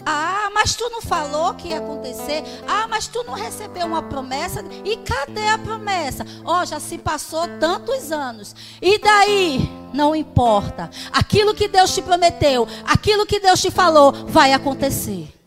[0.06, 2.44] Ah, mas tu não falou que ia acontecer.
[2.68, 4.64] Ah, mas tu não recebeu uma promessa.
[4.86, 6.24] E cadê a promessa?
[6.46, 8.56] Ó, oh, já se passou tantos anos.
[8.80, 9.68] E daí?
[9.92, 10.88] Não importa.
[11.12, 15.41] Aquilo que Deus te prometeu, aquilo que Deus te falou, vai acontecer.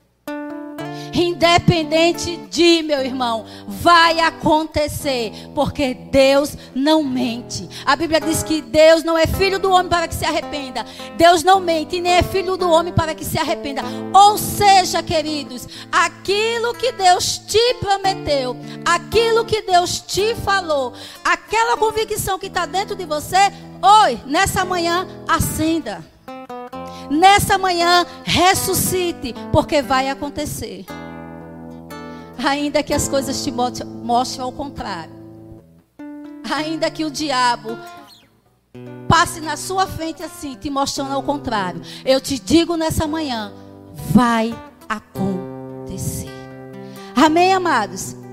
[1.14, 7.68] Independente de, meu irmão, vai acontecer, porque Deus não mente.
[7.86, 10.84] A Bíblia diz que Deus não é filho do homem para que se arrependa.
[11.16, 13.82] Deus não mente, nem é filho do homem para que se arrependa.
[14.12, 20.92] Ou seja, queridos, aquilo que Deus te prometeu, aquilo que Deus te falou,
[21.24, 26.13] aquela convicção que está dentro de você, oi, nessa manhã, acenda.
[27.10, 30.84] Nessa manhã, ressuscite, porque vai acontecer.
[32.38, 35.14] Ainda que as coisas te mostrem ao contrário.
[36.50, 37.78] Ainda que o diabo
[39.08, 41.80] passe na sua frente assim, te mostrando ao contrário.
[42.04, 43.52] Eu te digo nessa manhã,
[44.12, 44.54] vai
[44.88, 46.28] acontecer.
[47.14, 48.23] Amém, amados?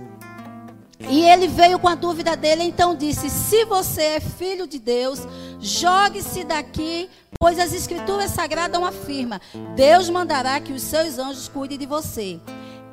[1.10, 5.20] E ele veio com a dúvida dele, então disse: Se você é filho de Deus,
[5.60, 7.10] jogue-se daqui,
[7.40, 9.40] pois as escrituras sagradas afirmam:
[9.76, 12.40] Deus mandará que os seus anjos cuidem de você.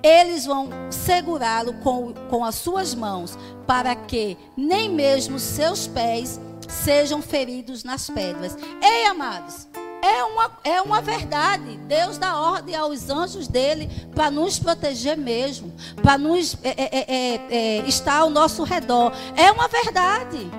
[0.02, 7.20] Eles vão segurá-lo com, com as suas mãos, para que nem mesmo seus pés sejam
[7.20, 8.56] feridos nas pedras.
[8.80, 9.66] Ei, amados,
[10.02, 11.76] é uma, é uma verdade.
[11.86, 17.40] Deus dá ordem aos anjos dele para nos proteger mesmo, para nos é, é, é,
[17.50, 19.12] é, estar ao nosso redor.
[19.36, 20.50] É uma verdade.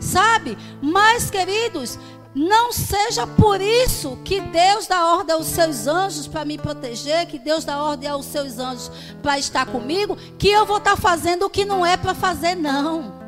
[0.00, 0.56] Sabe?
[0.82, 1.98] Mas, queridos,
[2.34, 7.38] não seja por isso que Deus dá ordem aos seus anjos para me proteger, que
[7.38, 8.90] Deus dá ordem aos seus anjos
[9.22, 13.19] para estar comigo, que eu vou estar fazendo o que não é para fazer, não.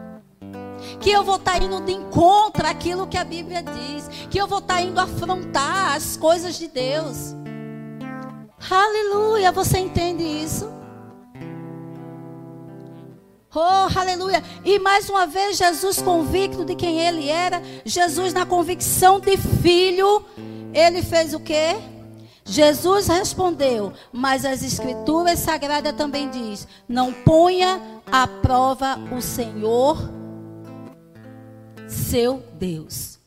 [1.03, 4.61] Que eu vou estar indo de encontro àquilo que a Bíblia diz, que eu vou
[4.61, 7.35] estar indo afrontar as coisas de Deus.
[8.71, 10.71] Aleluia, você entende isso?
[13.55, 14.43] Oh, aleluia.
[14.65, 20.25] E mais uma vez, Jesus convicto de quem ele era, Jesus na convicção de filho,
[20.73, 21.77] ele fez o quê?
[22.45, 29.99] Jesus respondeu, mas as escrituras sagradas também diz: não ponha à prova o Senhor,
[31.93, 33.19] seu Deus.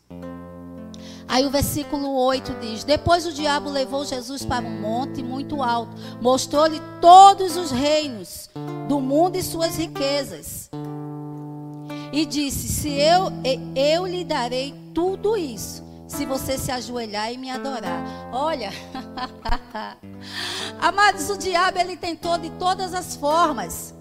[1.27, 5.91] Aí o versículo 8 diz: Depois o diabo levou Jesus para um monte muito alto,
[6.21, 8.49] mostrou-lhe todos os reinos
[8.87, 10.69] do mundo e suas riquezas.
[12.11, 13.31] E disse: Se eu,
[13.75, 18.29] eu lhe darei tudo isso, se você se ajoelhar e me adorar.
[18.31, 18.69] Olha,
[20.79, 23.94] amados, o diabo ele tentou de todas as formas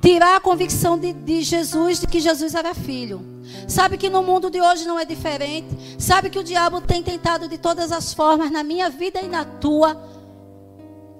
[0.00, 3.24] tirar a convicção de, de Jesus de que Jesus era filho.
[3.68, 5.68] Sabe que no mundo de hoje não é diferente.
[5.98, 9.44] Sabe que o diabo tem tentado de todas as formas na minha vida e na
[9.44, 10.08] tua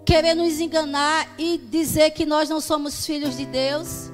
[0.04, 4.10] querer nos enganar e dizer que nós não somos filhos de Deus,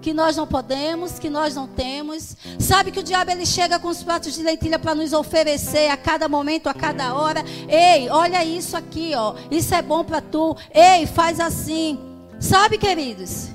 [0.00, 2.36] que nós não podemos, que nós não temos.
[2.58, 5.96] Sabe que o diabo ele chega com os pratos de lentilha para nos oferecer a
[5.96, 7.44] cada momento, a cada hora.
[7.68, 9.34] Ei, olha isso aqui, ó.
[9.50, 10.56] Isso é bom para tu.
[10.72, 11.98] Ei, faz assim.
[12.40, 13.51] Sabe, queridos?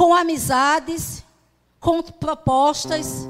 [0.00, 1.22] Com amizades,
[1.78, 3.28] com propostas.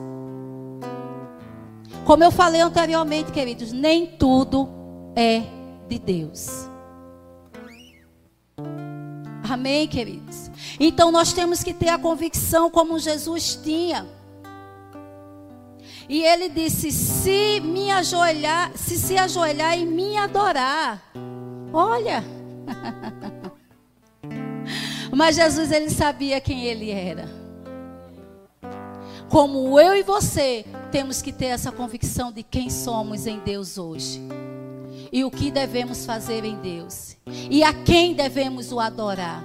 [2.04, 4.68] Como eu falei anteriormente, queridos, nem tudo
[5.16, 5.42] é
[5.88, 6.68] de Deus.
[9.50, 10.48] Amém, queridos?
[10.78, 14.06] Então nós temos que ter a convicção como Jesus tinha.
[16.08, 21.02] E ele disse: se me ajoelhar, se se ajoelhar e me adorar.
[21.72, 22.22] Olha.
[25.20, 27.28] Mas Jesus ele sabia quem ele era.
[29.28, 34.18] Como eu e você temos que ter essa convicção de quem somos em Deus hoje.
[35.12, 37.18] E o que devemos fazer em Deus.
[37.50, 39.44] E a quem devemos o adorar.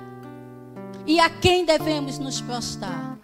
[1.05, 3.19] E a quem devemos nos prostrar.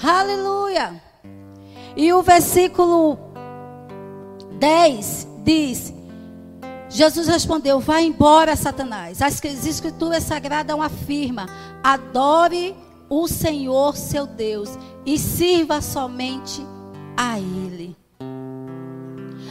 [0.00, 1.02] Aleluia.
[1.96, 3.18] E o versículo
[4.60, 5.95] 10 diz:
[6.88, 9.20] Jesus respondeu: Vá embora, Satanás.
[9.20, 11.46] As escrituras sagradas afirmam:
[11.82, 12.76] adore
[13.08, 14.70] o Senhor seu Deus
[15.04, 16.64] e sirva somente
[17.16, 17.96] a Ele.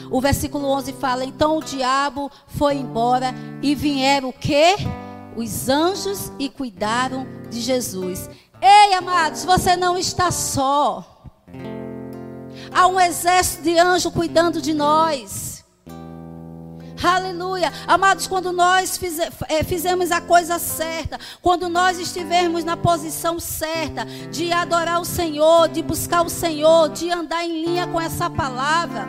[0.09, 4.75] O versículo 11 fala: Então o diabo foi embora e vieram o quê?
[5.35, 8.29] Os anjos e cuidaram de Jesus.
[8.61, 11.27] Ei, amados, você não está só.
[12.73, 15.54] Há um exército de anjos cuidando de nós.
[17.03, 17.71] Aleluia.
[17.87, 18.99] Amados, quando nós
[19.49, 25.67] é, fizemos a coisa certa, quando nós estivermos na posição certa de adorar o Senhor,
[25.67, 29.07] de buscar o Senhor, de andar em linha com essa palavra,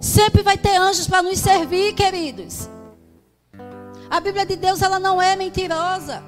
[0.00, 2.68] sempre vai ter anjos para nos servir, queridos.
[4.10, 6.27] A Bíblia de Deus, ela não é mentirosa.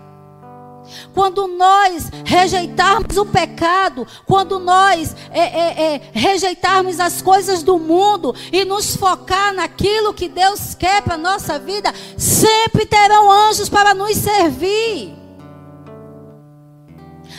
[1.15, 8.35] Quando nós rejeitarmos o pecado, quando nós é, é, é, rejeitarmos as coisas do mundo
[8.53, 13.95] e nos focar naquilo que Deus quer para a nossa vida, sempre terão anjos para
[13.95, 15.15] nos servir.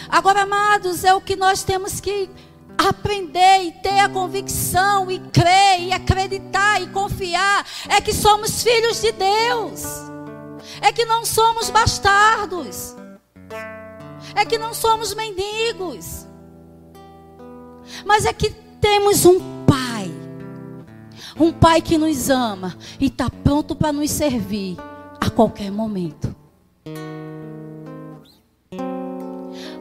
[0.09, 2.29] Agora, amados, é o que nós temos que
[2.77, 9.01] aprender e ter a convicção e crer e acreditar e confiar é que somos filhos
[9.01, 9.83] de Deus.
[10.81, 12.95] É que não somos bastardos
[14.35, 16.25] é que não somos mendigos,
[18.05, 20.11] mas é que temos um Pai,
[21.39, 24.77] um Pai que nos ama e está pronto para nos servir
[25.19, 26.35] a qualquer momento.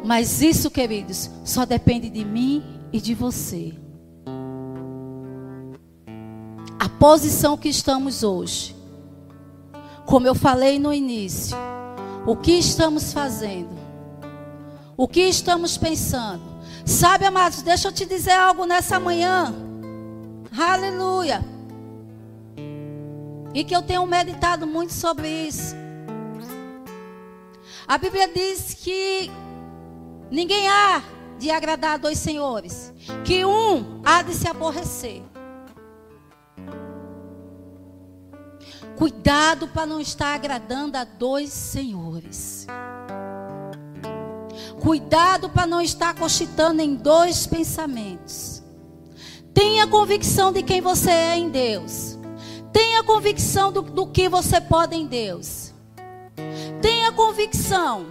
[0.04, 3.72] Mas isso, queridos, só depende de mim e de você.
[6.78, 8.74] A posição que estamos hoje,
[10.06, 11.56] como eu falei no início,
[12.26, 13.79] o que estamos fazendo
[15.00, 16.42] o que estamos pensando?
[16.84, 19.50] Sabe, amados, deixa eu te dizer algo nessa manhã.
[20.54, 21.42] Aleluia.
[23.54, 25.74] E que eu tenho meditado muito sobre isso.
[27.88, 29.30] A Bíblia diz que
[30.30, 31.02] ninguém há
[31.38, 32.92] de agradar a dois senhores,
[33.24, 35.22] que um há de se aborrecer.
[38.98, 42.66] Cuidado para não estar agradando a dois senhores.
[44.80, 48.62] Cuidado para não estar cogitando em dois pensamentos.
[49.52, 52.18] Tenha convicção de quem você é em Deus.
[52.72, 55.74] Tenha convicção do, do que você pode em Deus.
[56.80, 58.06] Tenha convicção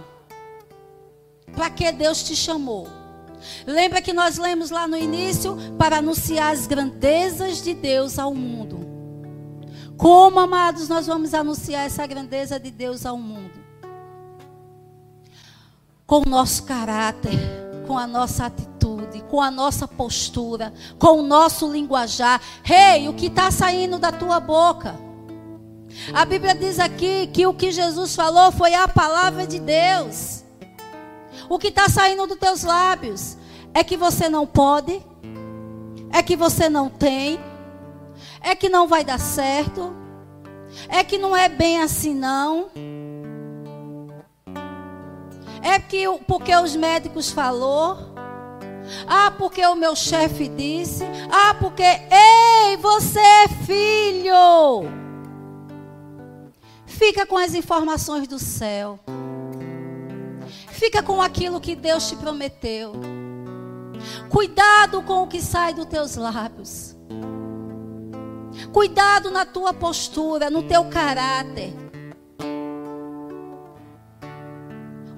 [1.52, 2.86] para que Deus te chamou.
[3.66, 8.78] Lembra que nós lemos lá no início para anunciar as grandezas de Deus ao mundo.
[9.96, 13.59] Como, amados, nós vamos anunciar essa grandeza de Deus ao mundo?
[16.10, 17.38] Com o nosso caráter,
[17.86, 22.40] com a nossa atitude, com a nossa postura, com o nosso linguajar.
[22.64, 24.98] Rei, hey, o que está saindo da tua boca?
[26.12, 30.42] A Bíblia diz aqui que o que Jesus falou foi a palavra de Deus.
[31.48, 33.36] O que está saindo dos teus lábios
[33.72, 35.00] é que você não pode,
[36.12, 37.38] é que você não tem,
[38.40, 39.94] é que não vai dar certo,
[40.88, 42.68] é que não é bem assim não.
[45.62, 47.96] É que, porque os médicos falou.
[49.06, 51.04] Ah, porque o meu chefe disse.
[51.30, 54.88] Ah, porque, ei, você é filho.
[56.86, 58.98] Fica com as informações do céu.
[60.68, 62.92] Fica com aquilo que Deus te prometeu.
[64.28, 66.96] Cuidado com o que sai dos teus lábios.
[68.72, 71.89] Cuidado na tua postura, no teu caráter.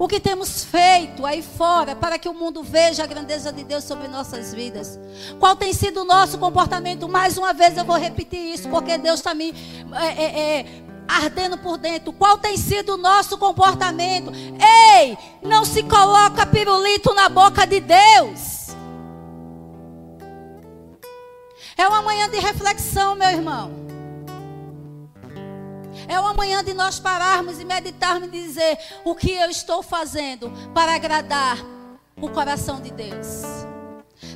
[0.02, 3.84] O que temos feito aí fora para que o mundo veja a grandeza de Deus
[3.84, 4.98] sobre nossas vidas?
[5.38, 7.08] Qual tem sido o nosso comportamento?
[7.08, 9.54] Mais uma vez eu vou repetir isso, porque Deus está me
[9.92, 10.66] é, é, é,
[11.06, 12.12] ardendo por dentro.
[12.12, 14.32] Qual tem sido o nosso comportamento?
[14.34, 18.70] Ei, não se coloca pirulito na boca de Deus.
[21.76, 23.81] É uma manhã de reflexão, meu irmão.
[26.08, 30.52] É uma manhã de nós pararmos e meditarmos e dizer o que eu estou fazendo
[30.74, 31.58] para agradar
[32.20, 33.42] o coração de Deus.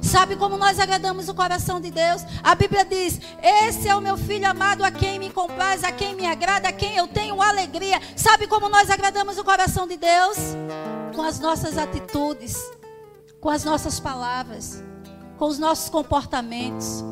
[0.02, 2.22] Sabe como nós agradamos o coração de Deus?
[2.42, 6.14] A Bíblia diz: Esse é o meu filho amado, a quem me compraz, a quem
[6.14, 8.00] me agrada, a quem eu tenho alegria.
[8.16, 10.36] Sabe como nós agradamos o coração de Deus?
[11.14, 12.56] Com as nossas atitudes,
[13.40, 14.82] com as nossas palavras,
[15.38, 17.04] com os nossos comportamentos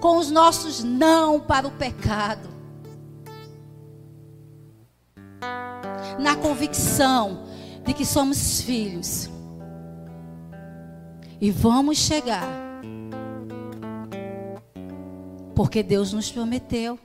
[0.00, 2.48] com os nossos não para o pecado.
[6.18, 7.44] Na convicção
[7.84, 9.30] de que somos filhos.
[11.40, 12.48] E vamos chegar.
[15.54, 16.98] Porque Deus nos prometeu.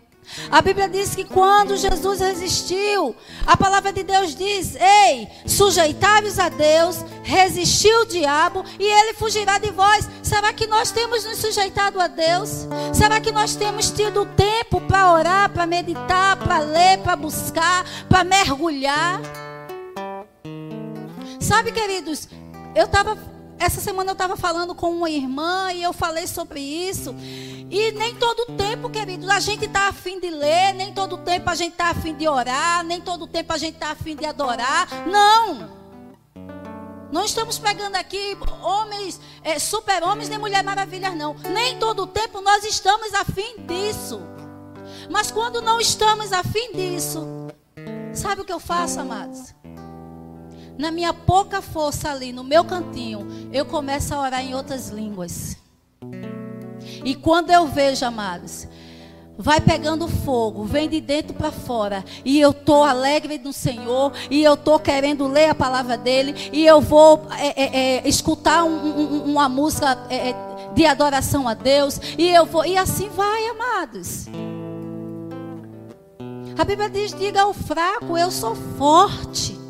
[0.50, 3.16] A Bíblia diz que quando Jesus resistiu,
[3.46, 9.58] a palavra de Deus diz: Ei, sujeitai-vos a Deus, resistiu o diabo e ele fugirá
[9.58, 10.08] de vós.
[10.22, 12.68] Será que nós temos nos sujeitado a Deus?
[12.94, 18.24] Será que nós temos tido tempo para orar, para meditar, para ler, para buscar, para
[18.24, 19.20] mergulhar?
[21.40, 22.28] Sabe, queridos,
[22.76, 23.18] eu estava
[23.64, 27.16] essa semana eu estava falando com uma irmã e eu falei sobre isso.
[27.70, 31.56] E nem todo tempo, queridos, a gente está afim de ler, nem todo tempo a
[31.56, 34.88] gente está afim de orar, nem todo tempo a gente está afim de adorar.
[35.08, 35.84] Não!
[37.12, 41.36] Não estamos pegando aqui homens, é, super-homens, nem mulher maravilhas, não.
[41.36, 44.22] Nem todo tempo nós estamos afim disso.
[45.10, 47.28] Mas quando não estamos afim disso,
[48.14, 49.54] sabe o que eu faço, amados?
[50.78, 55.58] na minha pouca força ali, no meu cantinho, eu começo a orar em outras línguas.
[57.04, 58.68] E quando eu vejo, amados,
[59.38, 64.44] vai pegando fogo, vem de dentro para fora, e eu tô alegre no Senhor, e
[64.44, 68.70] eu tô querendo ler a palavra dele, e eu vou é, é, é, escutar um,
[68.70, 70.36] um, uma música é, é,
[70.74, 74.28] de adoração a Deus, e eu vou, e assim vai, amados.
[76.58, 79.63] A Bíblia diz: diga ao fraco, eu sou forte.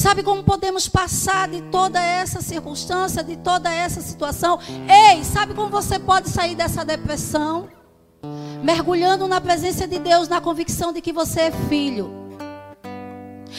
[0.00, 4.58] Sabe como podemos passar de toda essa circunstância, de toda essa situação?
[4.88, 7.68] Ei, sabe como você pode sair dessa depressão?
[8.62, 12.10] Mergulhando na presença de Deus, na convicção de que você é filho.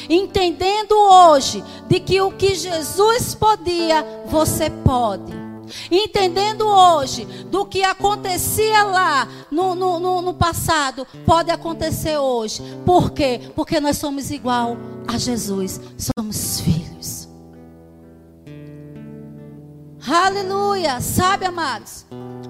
[0.09, 5.40] Entendendo hoje de que o que Jesus podia, você pode
[5.89, 12.61] entendendo hoje do que acontecia lá no, no, no, no, passado, pode acontecer hoje.
[12.85, 13.41] Por quê?
[13.55, 17.27] Porque nós somos igual a Jesus, somos filhos.
[20.07, 20.99] Aleluia!
[20.99, 22.05] Sabe, amados?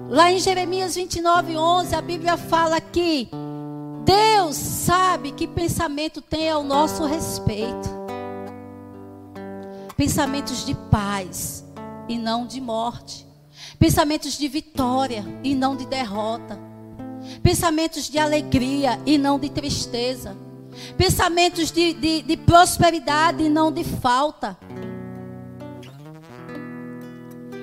[0.08, 3.28] Lá em Jeremias 29, 11, a Bíblia fala que
[4.04, 7.88] Deus sabe que pensamento tem ao nosso respeito.
[9.96, 11.64] Pensamentos de paz
[12.12, 13.26] e não de morte.
[13.78, 16.58] Pensamentos de vitória e não de derrota.
[17.42, 20.36] Pensamentos de alegria e não de tristeza.
[20.96, 24.58] Pensamentos de, de, de prosperidade e não de falta.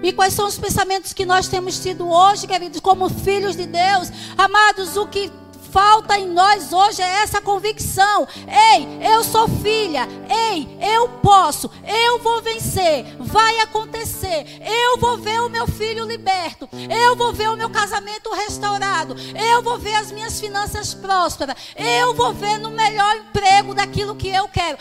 [0.01, 4.09] E quais são os pensamentos que nós temos tido hoje, queridos, como filhos de Deus?
[4.37, 5.29] Amados, o que
[5.71, 8.27] falta em nós hoje é essa convicção.
[8.47, 10.07] Ei, eu sou filha.
[10.29, 11.69] Ei, eu posso.
[11.83, 13.05] Eu vou vencer.
[13.19, 14.45] Vai acontecer.
[14.61, 16.67] Eu vou ver o meu filho liberto.
[16.73, 19.15] Eu vou ver o meu casamento restaurado.
[19.35, 21.55] Eu vou ver as minhas finanças prósperas.
[21.75, 24.77] Eu vou ver no melhor emprego daquilo que eu quero.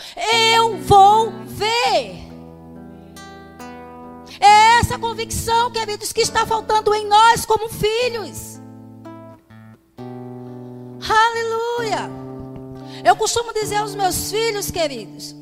[0.55, 2.27] Eu vou ver.
[4.39, 8.58] É essa convicção, queridos, que está faltando em nós como filhos.
[11.07, 12.09] Aleluia!
[13.03, 15.35] Eu costumo dizer aos meus filhos, queridos,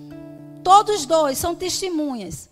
[0.63, 2.49] todos dois são testemunhas.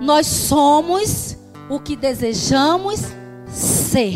[0.00, 1.36] Nós somos
[1.68, 3.00] o que desejamos
[3.48, 4.14] ser.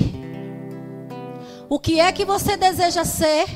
[1.69, 3.47] O que é que você deseja ser?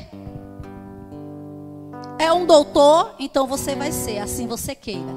[2.17, 5.13] É um doutor, então você vai ser, assim você queira.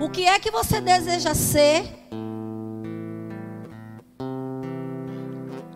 [0.00, 2.01] O que é que você deseja ser?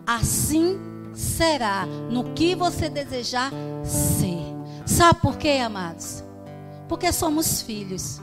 [0.07, 0.79] Assim
[1.13, 3.51] será no que você desejar
[3.83, 4.47] ser.
[4.85, 6.23] Sabe por quê, amados?
[6.87, 8.21] Porque somos filhos.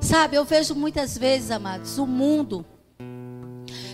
[0.00, 2.64] Sabe, eu vejo muitas vezes, amados, o mundo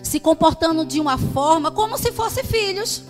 [0.02, 3.02] se comportando de uma forma como se fossem filhos.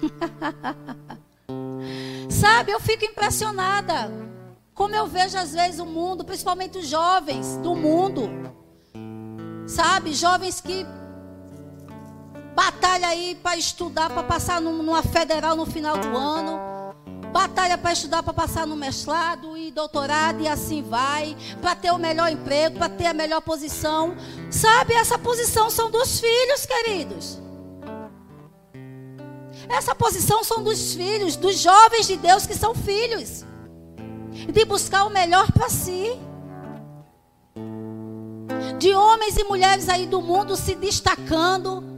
[2.30, 4.10] Sabe, eu fico impressionada.
[4.74, 8.30] Como eu vejo às vezes o mundo, principalmente os jovens do mundo.
[9.66, 10.86] Sabe, jovens que
[12.54, 16.72] batalha aí para estudar, para passar numa federal no final do ano.
[17.32, 21.98] Batalha para estudar, para passar no mestrado e doutorado e assim vai, para ter o
[21.98, 24.14] melhor emprego, para ter a melhor posição.
[24.50, 27.38] Sabe, essa posição são dos filhos, queridos.
[29.68, 33.44] Essa posição são dos filhos, dos jovens de Deus que são filhos.
[34.52, 36.20] De buscar o melhor para si.
[38.78, 41.91] De homens e mulheres aí do mundo se destacando.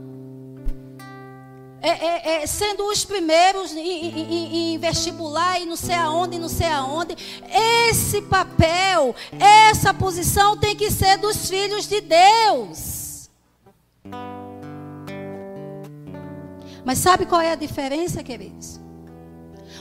[1.85, 6.49] É, é, é, sendo os primeiros em, em, em, vestibular e não sei aonde, não
[6.49, 7.15] sei aonde.
[7.87, 13.29] Esse papel, essa posição tem que ser dos filhos de Deus.
[16.83, 18.79] Mas sabe qual é a diferença, queridos?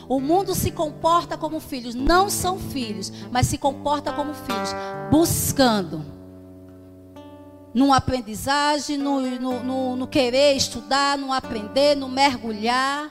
[0.07, 4.74] O mundo se comporta como filhos, não são filhos, mas se comporta como filhos,
[5.11, 6.14] buscando
[7.75, 13.11] no aprendizagem, no, no, no, no querer estudar, no aprender, no mergulhar.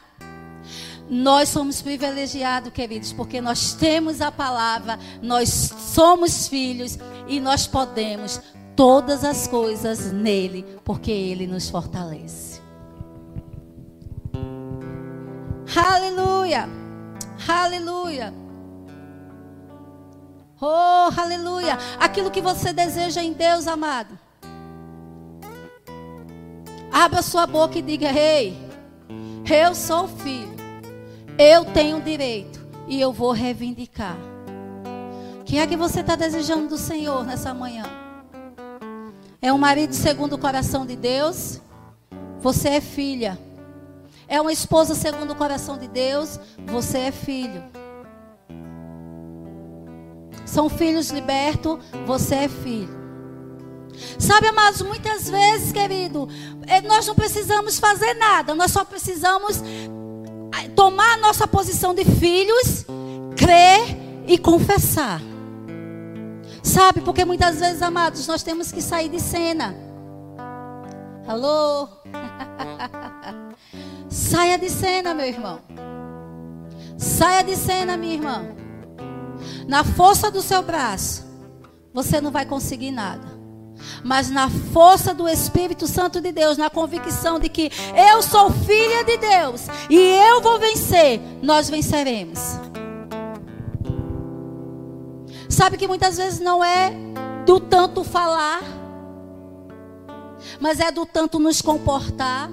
[1.09, 6.97] Nós somos privilegiados, queridos, porque nós temos a palavra, nós somos filhos
[7.28, 8.39] e nós podemos
[8.76, 12.61] todas as coisas nele, porque ele nos fortalece.
[15.76, 16.70] Aleluia.
[17.47, 18.34] Aleluia.
[20.61, 21.78] Oh, aleluia.
[21.99, 24.22] Aquilo que você deseja em Deus, amado.
[26.93, 28.55] Abra sua boca e diga: Ei,
[29.49, 30.53] eu sou filho.
[31.39, 32.63] Eu tenho direito.
[32.87, 34.15] E eu vou reivindicar.
[35.39, 37.85] O que é que você está desejando do Senhor nessa manhã?
[39.41, 41.59] É um marido segundo o coração de Deus?
[42.39, 43.39] Você é filha.
[44.27, 47.63] É uma esposa segundo o coração de Deus, você é filho.
[50.45, 53.03] São filhos libertos, você é filho.
[54.19, 56.27] Sabe, amados, muitas vezes, querido,
[56.67, 62.85] eh, nós não precisamos fazer nada, nós só precisamos eh, tomar nossa posição de filhos,
[63.35, 65.21] crer e confessar.
[66.61, 69.75] Sabe, porque muitas vezes, amados, nós temos que sair de cena.
[71.27, 71.89] Alô?
[74.09, 75.59] Saia de cena, meu irmão.
[76.97, 78.45] Saia de cena, minha irmã.
[79.67, 81.25] Na força do seu braço,
[81.93, 83.32] você não vai conseguir nada.
[84.03, 87.71] Mas na força do Espírito Santo de Deus, na convicção de que
[88.11, 92.39] eu sou filha de Deus e eu vou vencer, nós venceremos.
[95.49, 96.91] Sabe que muitas vezes não é
[97.45, 98.61] do tanto falar,
[100.59, 102.49] mas é do tanto nos comportar.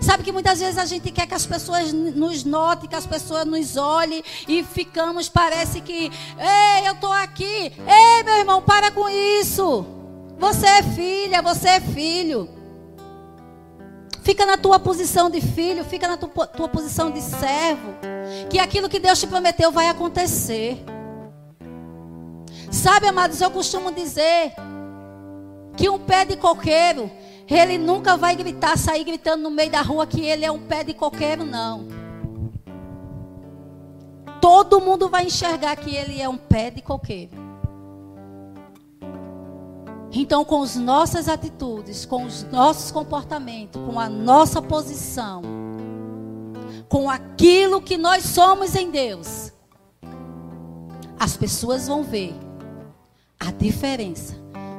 [0.00, 3.46] Sabe que muitas vezes a gente quer que as pessoas nos notem, que as pessoas
[3.46, 7.72] nos olhem e ficamos, parece que, ei, eu estou aqui.
[7.86, 9.99] Ei, meu irmão, para com isso.
[10.40, 12.48] Você é filha, você é filho.
[14.22, 17.92] Fica na tua posição de filho, fica na tua, tua posição de servo.
[18.48, 20.82] Que aquilo que Deus te prometeu vai acontecer.
[22.72, 24.54] Sabe, amados, eu costumo dizer
[25.76, 27.10] que um pé de coqueiro
[27.46, 30.82] ele nunca vai gritar, sair gritando no meio da rua que ele é um pé
[30.84, 31.86] de coqueiro, não.
[34.40, 37.49] Todo mundo vai enxergar que ele é um pé de coqueiro.
[40.12, 45.42] Então, com as nossas atitudes, com os nossos comportamentos, com a nossa posição,
[46.88, 49.52] com aquilo que nós somos em Deus,
[51.18, 52.34] as pessoas vão ver
[53.38, 54.34] a diferença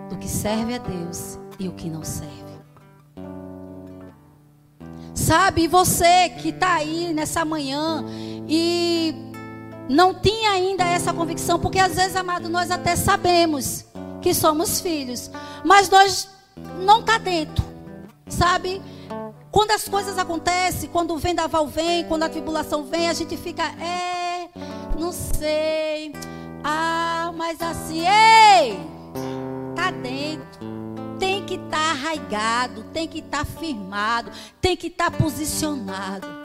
[0.10, 2.42] do que serve a Deus e o que não serve.
[5.14, 8.04] Sabe, você que está aí nessa manhã
[8.50, 9.14] e
[9.88, 13.86] não tinha ainda essa convicção, porque às vezes, amado, nós até sabemos
[14.22, 15.30] que somos filhos,
[15.63, 16.30] mas nós
[16.80, 17.63] não está dentro,
[18.28, 18.82] sabe?
[19.51, 23.63] Quando as coisas acontecem, quando o vendaval vem, quando a tribulação vem, a gente fica,
[23.63, 24.49] é,
[24.97, 26.13] não sei,
[26.63, 28.80] ah, mas assim, ei,
[29.76, 30.72] tá dentro
[31.22, 36.41] tem que estar tá arraigado, tem que estar tá firmado, tem que estar tá posicionado.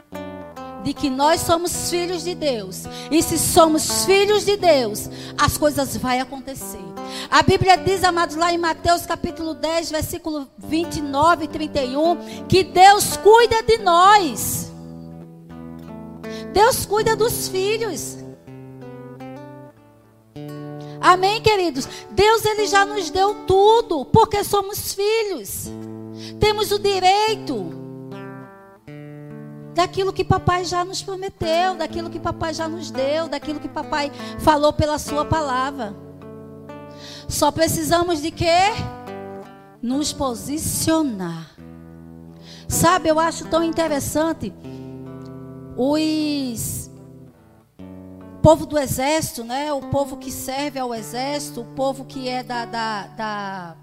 [0.83, 2.83] De que nós somos filhos de Deus.
[3.11, 6.79] E se somos filhos de Deus, as coisas vão acontecer.
[7.29, 13.17] A Bíblia diz, amados, lá em Mateus capítulo 10, versículo 29 e 31, que Deus
[13.17, 14.71] cuida de nós.
[16.53, 18.17] Deus cuida dos filhos.
[20.99, 21.87] Amém, queridos?
[22.11, 25.69] Deus ele já nos deu tudo, porque somos filhos.
[26.39, 27.86] Temos o direito
[29.77, 34.11] daquilo que papai já nos prometeu, daquilo que papai já nos deu, daquilo que papai
[34.39, 35.95] falou pela sua palavra.
[37.29, 38.73] Só precisamos de quê?
[39.79, 41.51] Nos posicionar.
[42.67, 44.51] Sabe, eu acho tão interessante
[45.77, 46.89] os
[48.41, 49.71] povo do exército, né?
[49.73, 53.75] O povo que serve ao exército, o povo que é da, da, da,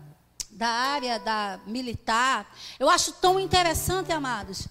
[0.50, 2.52] da área da militar.
[2.80, 4.66] Eu acho tão interessante, amados.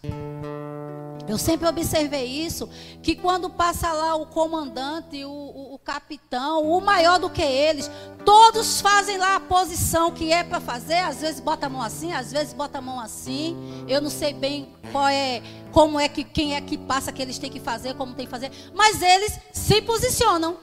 [1.27, 2.69] Eu sempre observei isso,
[3.01, 7.89] que quando passa lá o comandante, o, o, o, capitão, o maior do que eles,
[8.25, 10.99] todos fazem lá a posição que é para fazer.
[10.99, 13.55] Às vezes bota a mão assim, às vezes bota a mão assim.
[13.87, 17.37] Eu não sei bem qual é, como é que quem é que passa que eles
[17.37, 20.57] têm que fazer, como tem que fazer, mas eles se posicionam.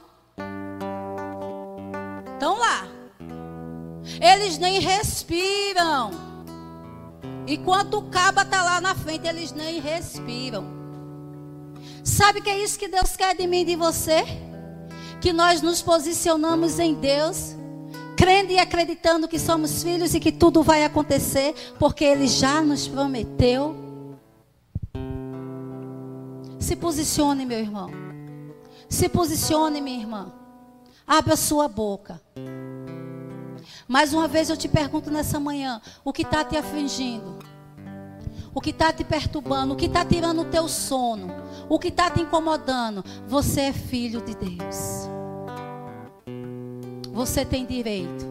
[2.35, 2.87] Estão lá.
[4.21, 6.30] Eles nem respiram.
[7.51, 10.65] Enquanto o caba está lá na frente, eles nem respiram.
[12.05, 14.23] Sabe que é isso que Deus quer de mim e de você?
[15.21, 17.57] Que nós nos posicionamos em Deus,
[18.17, 22.87] crendo e acreditando que somos filhos e que tudo vai acontecer, porque Ele já nos
[22.87, 23.77] prometeu.
[26.61, 27.91] Se posicione, meu irmão.
[28.89, 30.33] Se posicione, minha irmã.
[31.05, 32.21] Abra sua boca.
[33.91, 37.41] Mais uma vez eu te pergunto nessa manhã: o que está te afligindo?
[38.55, 39.75] O que está te perturbando?
[39.75, 41.27] O que está tirando o teu sono?
[41.69, 43.05] O que está te incomodando?
[43.27, 45.09] Você é filho de Deus.
[47.13, 48.25] Você tem direito.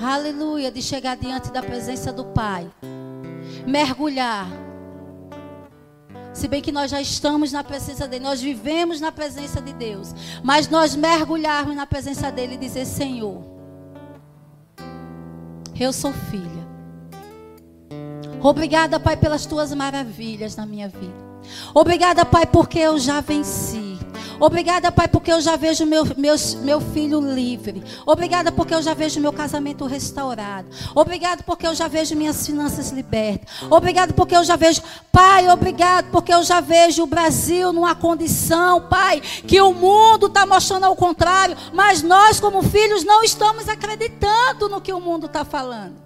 [0.00, 2.70] Aleluia, de chegar diante da presença do Pai.
[3.66, 4.46] Mergulhar
[6.34, 10.12] se bem que nós já estamos na presença dele, nós vivemos na presença de Deus.
[10.42, 13.40] Mas nós mergulharmos na presença dele e dizer: Senhor,
[15.78, 16.64] eu sou filha.
[18.42, 21.14] Obrigada, Pai, pelas tuas maravilhas na minha vida.
[21.72, 23.93] Obrigada, Pai, porque eu já venci.
[24.40, 27.82] Obrigada, Pai, porque eu já vejo meu, meu, meu filho livre.
[28.04, 30.68] Obrigada, porque eu já vejo meu casamento restaurado.
[30.94, 33.48] Obrigado, porque eu já vejo minhas finanças libertas.
[33.70, 34.82] Obrigado, porque eu já vejo.
[35.12, 40.44] Pai, obrigado, porque eu já vejo o Brasil numa condição, Pai, que o mundo está
[40.44, 41.56] mostrando ao contrário.
[41.72, 46.02] Mas nós, como filhos, não estamos acreditando no que o mundo está falando.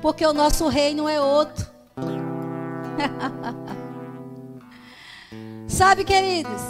[0.00, 1.70] Porque o nosso reino é outro.
[5.72, 6.60] Sabe, queridos,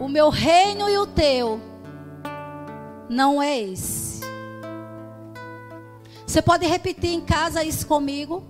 [0.00, 1.60] o meu reino e o teu
[3.06, 4.22] não é esse.
[6.26, 8.42] Você pode repetir em casa isso comigo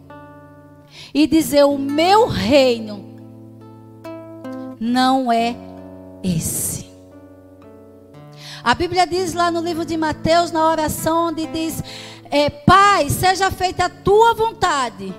[1.12, 3.16] e dizer: O meu reino
[4.78, 5.56] não é
[6.22, 6.88] esse.
[8.62, 11.82] A Bíblia diz lá no livro de Mateus, na oração, onde diz:
[12.30, 15.12] é, Pai, seja feita a tua vontade,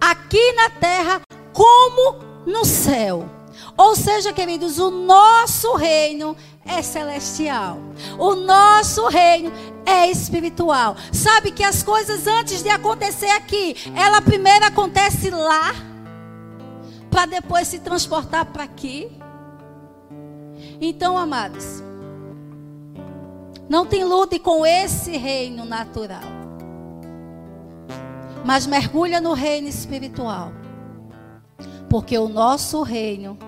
[0.00, 1.20] aqui na terra
[1.52, 3.37] como no céu.
[3.78, 7.78] Ou seja, queridos, o nosso reino é celestial.
[8.18, 9.52] O nosso reino
[9.86, 10.96] é espiritual.
[11.12, 15.72] Sabe que as coisas antes de acontecer aqui, ela primeiro acontece lá,
[17.08, 19.16] para depois se transportar para aqui.
[20.80, 21.80] Então, amados,
[23.68, 26.22] não tem lute com esse reino natural.
[28.44, 30.50] Mas mergulha no reino espiritual.
[31.88, 33.38] Porque o nosso reino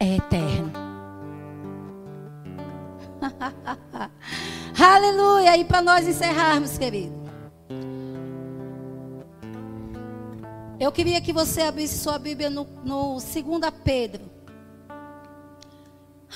[0.00, 0.72] é eterno.
[4.82, 5.56] Aleluia!
[5.58, 7.20] E para nós encerrarmos, querido.
[10.80, 13.24] Eu queria que você abrisse sua Bíblia no, no 2
[13.84, 14.22] Pedro.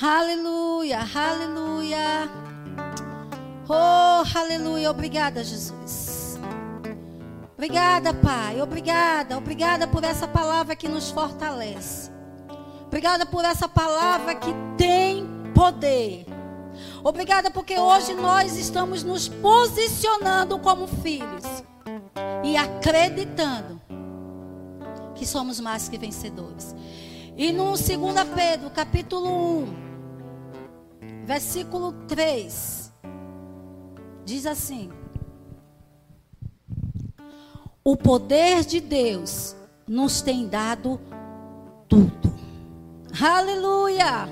[0.01, 2.29] Aleluia, aleluia.
[3.67, 4.91] Oh, aleluia.
[4.91, 6.39] Obrigada, Jesus.
[7.55, 8.61] Obrigada, Pai.
[8.61, 12.14] Obrigada, obrigada por essa palavra que nos fortalece.
[12.95, 16.27] Obrigada por essa palavra que tem poder.
[17.03, 21.43] Obrigada porque hoje nós estamos nos posicionando como filhos
[22.45, 23.83] e acreditando
[25.17, 26.73] que somos mais que vencedores.
[27.37, 27.89] E no 2
[28.33, 32.93] Pedro, capítulo 1, versículo 3,
[34.25, 34.89] diz assim:
[37.83, 41.01] O poder de Deus nos tem dado
[41.89, 42.34] tudo
[43.21, 44.29] Aleluia!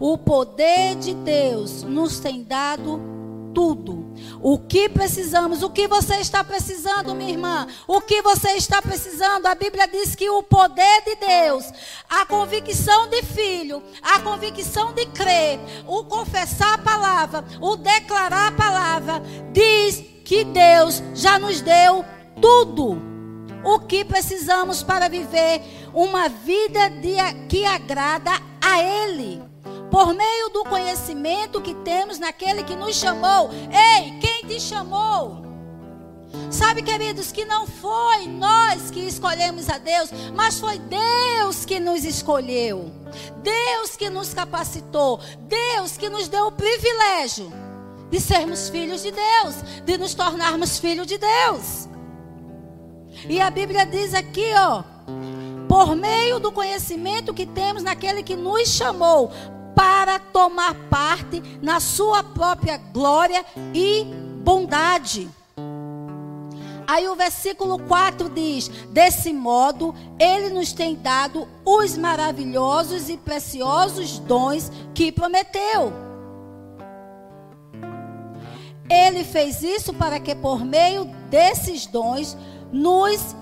[0.00, 3.00] O poder de Deus nos tem dado
[3.54, 4.12] tudo.
[4.40, 5.62] O que precisamos?
[5.62, 7.66] O que você está precisando, minha irmã?
[7.86, 9.46] O que você está precisando?
[9.46, 11.72] A Bíblia diz que o poder de Deus,
[12.08, 18.52] a convicção de filho, a convicção de crer, o confessar a palavra, o declarar a
[18.52, 19.22] palavra,
[19.52, 22.04] diz que Deus já nos deu
[22.40, 23.17] tudo
[23.74, 25.62] o que precisamos para viver
[25.92, 27.16] uma vida de,
[27.48, 29.42] que agrada a Ele.
[29.90, 33.50] Por meio do conhecimento que temos naquele que nos chamou.
[33.52, 35.46] Ei, quem te chamou?
[36.50, 42.04] Sabe, queridos, que não foi nós que escolhemos a Deus, mas foi Deus que nos
[42.04, 42.90] escolheu.
[43.42, 45.20] Deus que nos capacitou.
[45.40, 47.52] Deus que nos deu o privilégio
[48.10, 51.88] de sermos filhos de Deus, de nos tornarmos filhos de Deus.
[53.26, 54.82] E a Bíblia diz aqui, ó,
[55.68, 59.30] por meio do conhecimento que temos naquele que nos chamou
[59.74, 63.44] para tomar parte na sua própria glória
[63.74, 64.04] e
[64.42, 65.28] bondade.
[66.86, 74.18] Aí o versículo 4 diz: Desse modo, ele nos tem dado os maravilhosos e preciosos
[74.18, 75.92] dons que prometeu.
[78.88, 82.34] Ele fez isso para que por meio desses dons
[82.72, 83.34] nos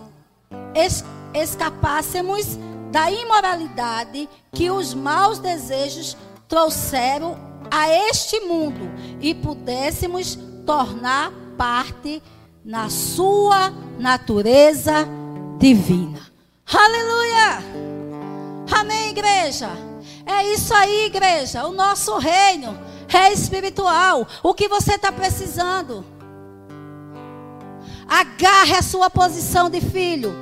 [0.75, 1.05] es
[1.35, 2.59] escapássemos
[2.91, 6.17] da imoralidade que os maus desejos
[6.49, 7.37] trouxeram
[7.71, 12.23] a este mundo e pudéssemos tornar parte
[12.65, 15.07] na sua natureza
[15.59, 16.21] divina.
[16.73, 17.87] Aleluia!
[18.73, 19.69] Amém, igreja.
[20.25, 21.67] É isso aí, igreja.
[21.67, 22.77] O nosso reino
[23.13, 24.27] é espiritual.
[24.43, 26.05] O que você está precisando?
[28.09, 30.35] Agarre a sua posição de filho.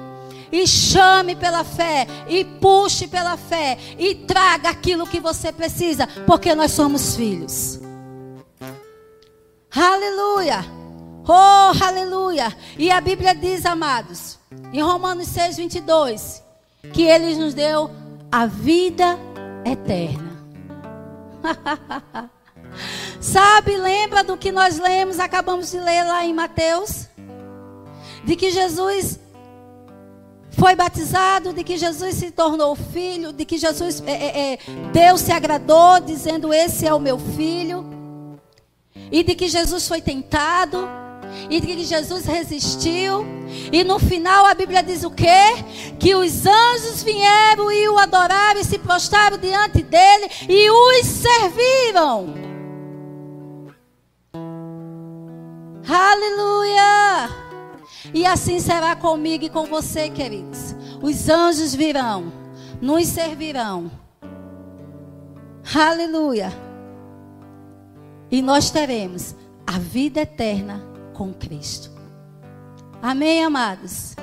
[0.52, 2.06] E chame pela fé.
[2.28, 3.78] E puxe pela fé.
[3.98, 6.06] E traga aquilo que você precisa.
[6.26, 7.80] Porque nós somos filhos.
[9.74, 10.64] Aleluia.
[11.26, 12.54] Oh, aleluia.
[12.78, 14.38] E a Bíblia diz, amados,
[14.72, 16.42] em Romanos 6, 22,
[16.92, 17.90] que Ele nos deu
[18.30, 19.18] a vida
[19.64, 20.44] eterna.
[23.20, 27.08] Sabe, lembra do que nós lemos, acabamos de ler lá em Mateus?
[28.24, 29.20] De que Jesus
[30.50, 34.58] foi batizado, de que Jesus se tornou filho, de que Jesus, é, é, é,
[34.92, 37.84] Deus se agradou, dizendo: Esse é o meu filho,
[39.10, 40.88] e de que Jesus foi tentado,
[41.50, 43.26] e de que Jesus resistiu,
[43.72, 45.64] e no final a Bíblia diz o quê?
[45.98, 52.34] Que os anjos vieram e o adoraram e se prostraram diante dele e os serviram.
[55.86, 57.43] Aleluia!
[58.12, 60.74] E assim será comigo e com você, queridos.
[61.02, 62.32] Os anjos virão,
[62.80, 63.90] nos servirão.
[65.74, 66.52] Aleluia.
[68.30, 69.34] E nós teremos
[69.66, 70.82] a vida eterna
[71.14, 71.90] com Cristo.
[73.00, 74.14] Amém, amados?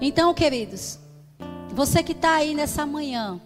[0.00, 0.98] Então, queridos,
[1.72, 3.40] você que está aí nessa manhã,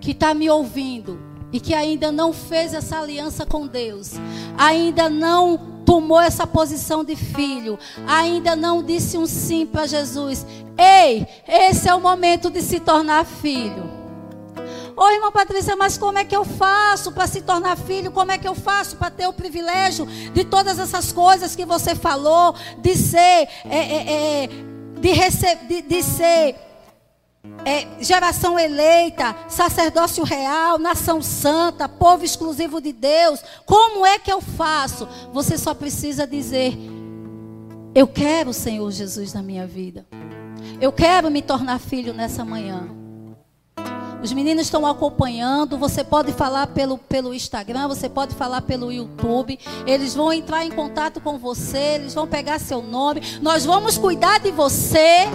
[0.00, 1.18] que está me ouvindo
[1.52, 4.12] e que ainda não fez essa aliança com Deus,
[4.56, 10.44] ainda não tomou essa posição de filho, ainda não disse um sim para Jesus.
[10.76, 13.94] Ei, esse é o momento de se tornar filho.
[14.96, 18.10] Ô irmã Patrícia, mas como é que eu faço para se tornar filho?
[18.10, 21.94] Como é que eu faço para ter o privilégio de todas essas coisas que você
[21.94, 24.48] falou, de ser, é, é, é,
[24.98, 26.65] de, de, de ser
[27.64, 33.42] é, geração eleita, sacerdócio real, nação santa, povo exclusivo de Deus.
[33.64, 35.08] Como é que eu faço?
[35.32, 36.78] Você só precisa dizer:
[37.94, 40.06] Eu quero o Senhor Jesus na minha vida.
[40.80, 42.88] Eu quero me tornar filho nessa manhã.
[44.22, 45.78] Os meninos estão acompanhando.
[45.78, 49.58] Você pode falar pelo, pelo Instagram, você pode falar pelo YouTube.
[49.86, 53.20] Eles vão entrar em contato com você, eles vão pegar seu nome.
[53.40, 55.26] Nós vamos cuidar de você.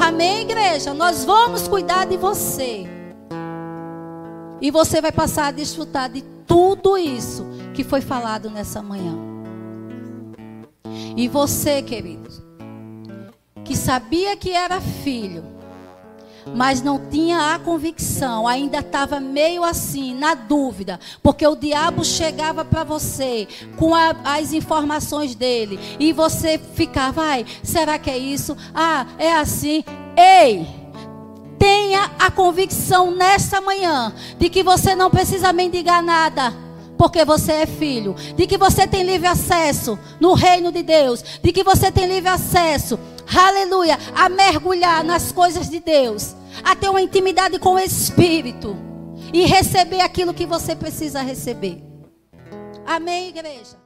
[0.00, 0.92] Amém, igreja?
[0.92, 2.86] Nós vamos cuidar de você.
[4.60, 9.14] E você vai passar a desfrutar de tudo isso que foi falado nessa manhã.
[11.16, 12.42] E você, queridos,
[13.64, 15.44] que sabia que era filho,
[16.54, 22.64] mas não tinha a convicção, ainda estava meio assim, na dúvida, porque o diabo chegava
[22.64, 28.56] para você com a, as informações dele e você ficava, ai, será que é isso?
[28.74, 29.84] Ah, é assim.
[30.16, 30.66] Ei!
[31.58, 36.52] Tenha a convicção nesta manhã de que você não precisa mendigar nada
[36.96, 41.52] porque você é filho, de que você tem livre acesso no reino de Deus, de
[41.52, 47.00] que você tem livre acesso aleluia, a mergulhar nas coisas de Deus, a ter uma
[47.00, 48.76] intimidade com o Espírito
[49.32, 51.82] e receber aquilo que você precisa receber.
[52.86, 53.83] Amém, igreja?